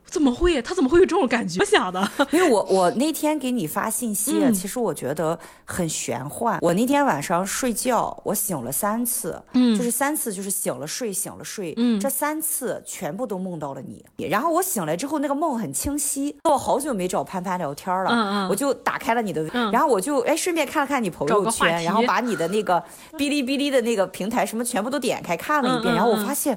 [0.07, 0.63] 怎么会？
[0.63, 1.59] 他怎么会有这种感觉？
[1.61, 6.59] 我想的， 因为我我那天给你发信息，其实我觉得很玄幻。
[6.63, 14.05] 我那天晚上睡觉，我醒了三次，嗯，就是三次，就是醒了睡，醒了睡，嗯，这三次全部都梦到了你。
[14.29, 16.37] 然后我醒来之后，那个梦很清晰。
[16.45, 19.43] 我好久没找潘潘聊天了，嗯嗯，我就打开了你的，
[19.73, 22.81] 然后我就哎顺便看了看你朋友圈，然后把你的那个
[23.15, 26.57] 哔哩哔哩的那个平台什么全部都点开看了一遍，然后我发现。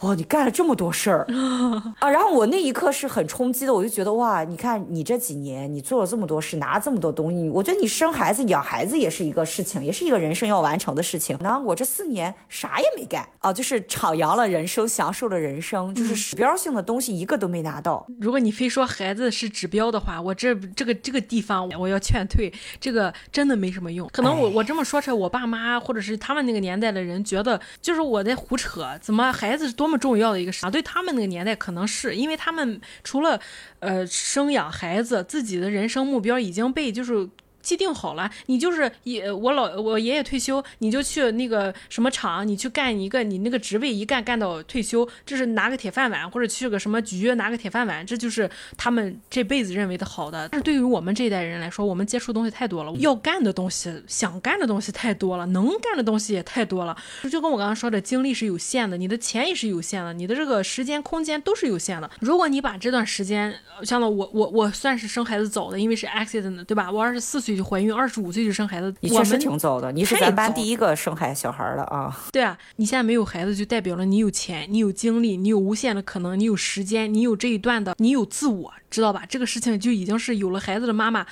[0.00, 1.26] 哦，你干了这么多事儿
[1.98, 2.08] 啊！
[2.08, 11.36] 然后我那一刻是很冲击的，我就觉得哇，你看你这几年你做了这么多事，拿了这么多东西，我觉得你生孩子养孩子也是一个事情，也是一个人生要完成的事情。
[11.40, 18.06] 然后我这四年啥也没干啊，就是徜徉了人生，享受了人生，就是指标性的东西一个都没拿到。
[18.20, 24.08] 如果你非说孩子是指标的话，我这这个这个地方我要劝退，这个真的没什么用。
[24.12, 29.87] 可能我我这么说出来，我爸妈或者是他们那个年代的人觉得就是我在胡扯，怎么孩子多。
[29.88, 33.40] 这么重要的一个事啊，对他们那个年代可能是因为他们除了
[33.80, 37.26] 呃生养孩子，自己的人生目标已经被就是。
[37.68, 50.48] 既定好了，你就是也我老我爷爷退休，你就去那个什么厂，你去干一个你那个职位，一干干到退休，这是拿个铁饭碗，或者去个什么局拿个铁饭碗，这就是他们这辈子认为的好的。
[50.48, 56.96] 但是对于我们这一代人来说，我们接触东西太多了，要干的东西、想干的东西太多了，能干的东西也太多了。
[57.30, 62.10] 就跟我刚刚说的，精力是有限的，你的钱也是有限的，你的这个时间、空间都是有限的。
[62.20, 66.90] 如果你把这段时间，像我我我算是生孩子早的，因为是 accident，对吧？
[66.90, 67.57] 我二十四岁。
[67.58, 69.90] 就怀孕二十五岁就生孩子，你确实挺早的。
[69.90, 72.16] 你是咱班第一个生孩小孩的啊。
[72.32, 79.24] 对啊，你现在没有孩子，就代表了你有钱，你有精力，你有无限的可能，你有时间，你有这一段的，你有自我，知道吧？
[79.28, 81.26] 这个事情就已经是有了孩子的妈妈。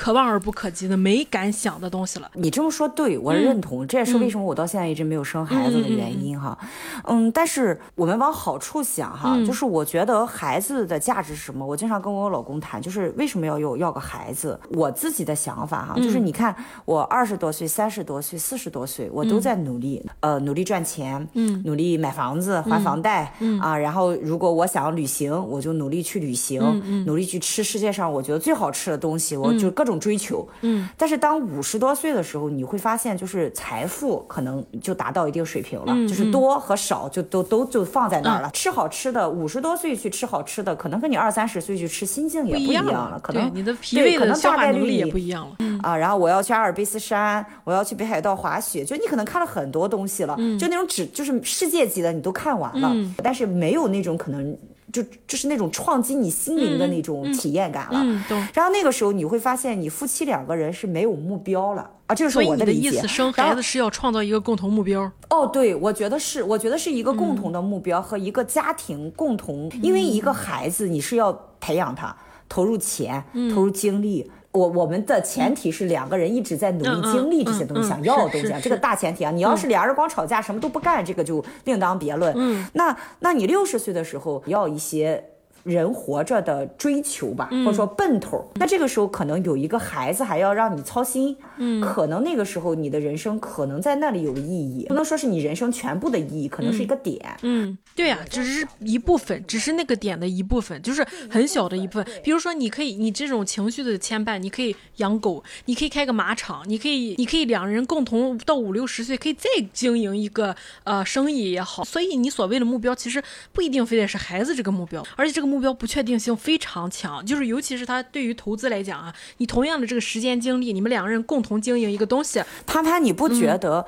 [0.00, 2.30] 可望而不可及的、没敢想的东西了。
[2.32, 3.86] 你这么说对，我认同。
[3.86, 6.56] 这也是为什么我到现在一直没有生孩子的原因哈。
[7.04, 11.66] 嗯，但是我们往好处想哈，就是我觉得孩子的价值是什么？
[11.66, 14.58] 我经常跟我老公谈，就是为什么要有要个孩子？
[14.70, 29.89] 我自己的想法哈，就是你看我二十多岁、三十多岁、四十多岁，我都在努力，呃，努力赚钱，嗯，努力买房子、还房贷，嗯啊，然后如果我想要旅行，我就努力去旅行，嗯努力去吃世界上我觉得最好吃的东西，我就各种。
[29.90, 38.50] 种追求，嗯，但是当五十多岁的时候，你会发现，就是财富可能就达到一定水平了，就是多和少就都都就放在那儿了。
[38.52, 45.56] 吃好吃的，五十多岁去吃好吃的，可能跟你二三十岁去吃心境也不一样了，可能你的脾胃的消化能力也不一样了。
[45.82, 54.56] 啊，然后我要去阿尔卑斯山，我要去北海道滑雪，就你可能看了很多东西了，就那种只就是世界级的你都看完了，但是没有那种可能。
[54.92, 61.90] 就就是那种撞击你心灵的那种体验感了，嗯，然后那个时候你会发现，你夫妻两个人是没有目标了。
[62.06, 62.88] 啊，这是我的理解。
[62.88, 65.10] 意思，生孩子是要创造一个共同目标。
[65.28, 72.16] 哦，对，我觉得是，我觉得是一个共同的目标和一个家庭共同，因为一个孩子你是要培养他，
[72.48, 73.22] 投入钱，
[73.54, 74.28] 投入精力。
[74.52, 79.30] 我我们的前提是两个人一直在努力经历这些东西，想要的东西，这个大前提啊。
[79.30, 82.66] 你要是俩人光吵架，什么都不干，这个就另当别论。
[82.72, 85.29] 那那你六十岁的时候要一些。
[85.64, 102.06] 人活着的追求吧，或者说奔头，那这个时候可能有一个孩子还要让你操心，嗯，可能那个时候你的人生可能在那里有意义，不能说是你人生全部的意义，可能是一个点，嗯，对呀，只是一部分，只是那个点的一部分，就是很小的一部分。
[102.24, 109.44] 比如说，你可以，你这种情绪的牵绊，你可以养狗，你可以开个马场，你可以，你可以两人共同到五六十岁，可以再
[109.74, 111.84] 经营一个呃生意也好。
[111.84, 115.49] 所以你所谓的目标，其实不一定非得是孩子这个目标，而且这个。
[115.50, 123.84] 目标不确定性非常强，就是尤其是他对于投资来讲啊，你同样的这个时间精力，你们两个人共同经营一个东西，潘潘，你不觉得？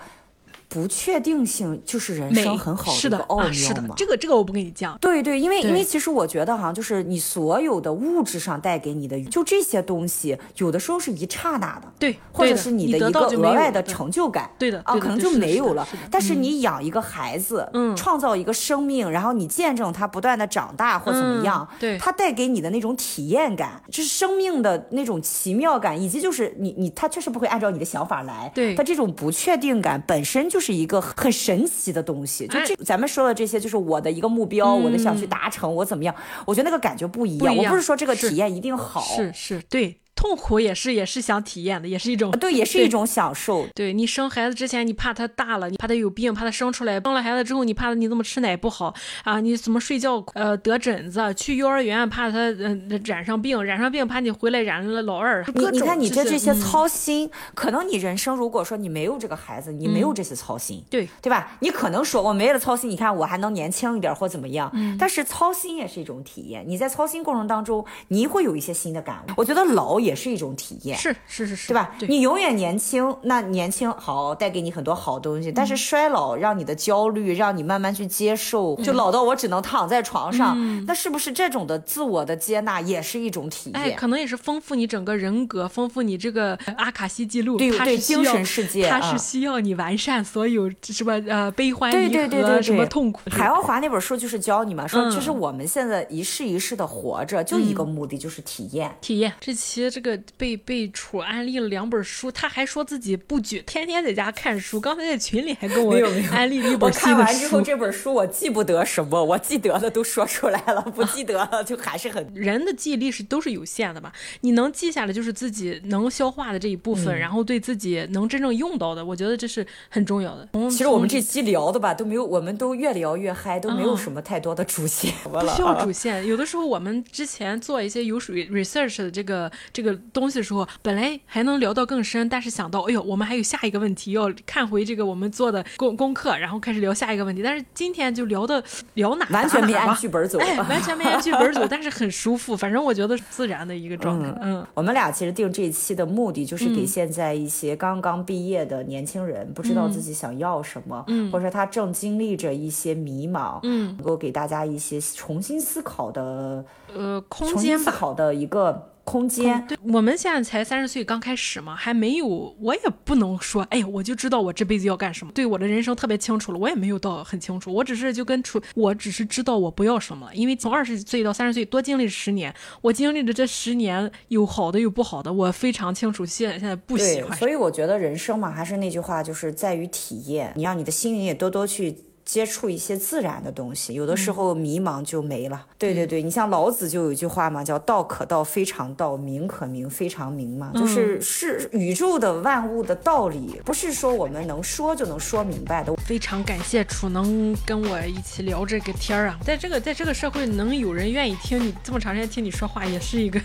[0.72, 3.94] 不确定性就是人生很好的一个奥妙吗？
[3.94, 4.96] 这个这个我不跟你讲。
[4.98, 15.86] 对对，因为因为其实我觉得哈，就是你所有的物质上带给你的，就这些东西，有的时候是一刹那的，对，或者是你的一个额外的成就感，对的啊，可能就没有了。
[16.10, 31.32] 但是你养一个孩子，嗯，创造一个生命，然后你见证他不断的长大或怎么样，对，他带给你的那种体验感，就是生命的那种奇妙感，以及就是你你他确实不会按照你的想法来，对，他这种不确定感本身就是一个很。
[31.32, 36.14] 神奇的东西，就这咱们说的这些，就是我的一个目标，我的想去达成，我怎么样？
[36.44, 37.56] 我觉得那个感觉不一样。
[37.56, 39.96] 我不是说这个体验一定好，是是，对。
[40.14, 43.66] 痛苦也是，也是想体验的，也是一种对， 也是一种享受。
[43.74, 48.94] 对你生孩子之前，你怕他大了，你怕他有病，怕他生出来；生了孩子之后，你怕你怎么吃奶不好
[49.24, 49.40] 啊？
[49.40, 51.32] 你怎么睡觉呃得疹子？
[51.34, 55.44] 去幼儿园怕他嗯染上病，染上病怕你回来染了老二。
[55.54, 61.56] 你你看你这这些操心，可能你人生如果说你没有这个孩子，你没有这些操心，对对吧？
[61.60, 64.70] 你可能说我没了操心，你看我还能年轻一点或怎么样？
[64.74, 64.96] 嗯。
[64.98, 66.64] 但是操心也是一种体验。
[66.66, 69.32] 你在操心过程当中，你会有一些新的感悟。
[69.36, 70.98] 我觉得老也是一种体验。
[70.98, 71.94] 是是是是，对吧？
[72.08, 83.80] 你永远年轻，那年轻好带给你很多好东西，但是衰老让你的焦虑，让你慢慢去接受，就老到我只能躺在床上，那是不是这种的自我的接纳也是一种体验？
[83.80, 87.56] 哎，可能也是丰富你整个人格，丰富你这个阿卡西记录。
[87.56, 93.20] 对对，精神世界，它是需要你完善所有什么呃悲欢离合，什么痛苦。
[93.30, 99.32] 海奥华那本书就是教你嘛，说其实我们现在一世一世的活着，就一个目的就是体验，体验。
[99.40, 101.68] 这期这个被被楚安利了。
[101.68, 104.80] 两本书，他还说自己不举，天天在家看书。
[104.80, 105.94] 刚才在群里还跟我
[106.32, 107.14] 安利了一本新的书。
[107.14, 112.26] 看完之后，这本书我记不得什么，我记得的都说出来了，不记得了就还是很。
[112.34, 120.48] 人的记忆力是都是有限的嘛，你能记下来就是自己能消化的这一部分，然后对自己能真正用到的，我觉得这是很重要的。
[120.70, 125.12] 其实我们这期聊的吧都没有，我们都越聊越嗨，都没有什么太多的主线。
[125.24, 131.52] 不需要主 线，有的时候我们之前做一些有属于 research 的这个这个东西的时候，本来还能。
[131.52, 137.42] 能聊到更深，但是想到，哎呦，我们还有下一个问题要看回这个我们做的功功课，然后开始聊下一个问题。
[137.42, 138.64] 但是今天就聊的
[138.94, 142.56] 聊哪完全没按剧本走，哎，完全没按剧本走，但是很舒服。
[142.56, 144.34] 反正我觉得自然的一个状态。
[144.40, 156.64] 嗯，我们俩其实定这一期的目的就是给现在一些刚刚毕业的年轻人，不知道自己想要什么，嗯，或者说他正经历着一些迷茫，嗯，能够给大家一些重新思考的
[156.94, 158.88] 呃空间思考的一个。
[159.04, 162.26] 空间，对，我们现在才三十岁，刚开始嘛，还没有，
[162.60, 177.36] 我也不能说，哎呀，我就知道我这辈子要干什么，对我的人生特别清楚了，我也没有到很清楚，我只是就跟处，我只是知道我不要什么，因为从二十岁到三十岁多经历十年，我经历的这十年有好的有不好的，我非常清楚，现在现在不喜欢。
[177.36, 182.11] 所以我觉得人生嘛，还是那句话，就是在于体验，你让你的心灵也多多去。
[182.32, 185.66] 接触一些自然的东西，有的时候迷茫就没了。
[185.76, 195.92] 对对对，你像老子就有一句话嘛，叫“道可道，非常道；名可名，非常名”嘛，就是是宇宙的万物的道理，不是说我们能说就能说明白的。
[196.06, 203.38] 非常感谢楚能跟我一起聊这个天儿啊，在这个在这个社会能有人愿意听你这么长时间听你说话，也是一个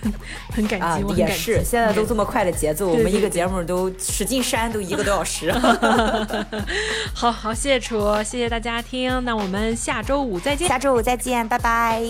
[0.54, 1.04] 很感激。
[1.04, 5.52] 我也是，现在都这么快的节奏，我们一个节目都使劲删都一个多小时。
[7.14, 8.77] 好好，谢谢楚，谢谢大家。
[8.82, 10.68] 听，那我们下周五再见。
[10.68, 12.02] 下周五再见，拜拜。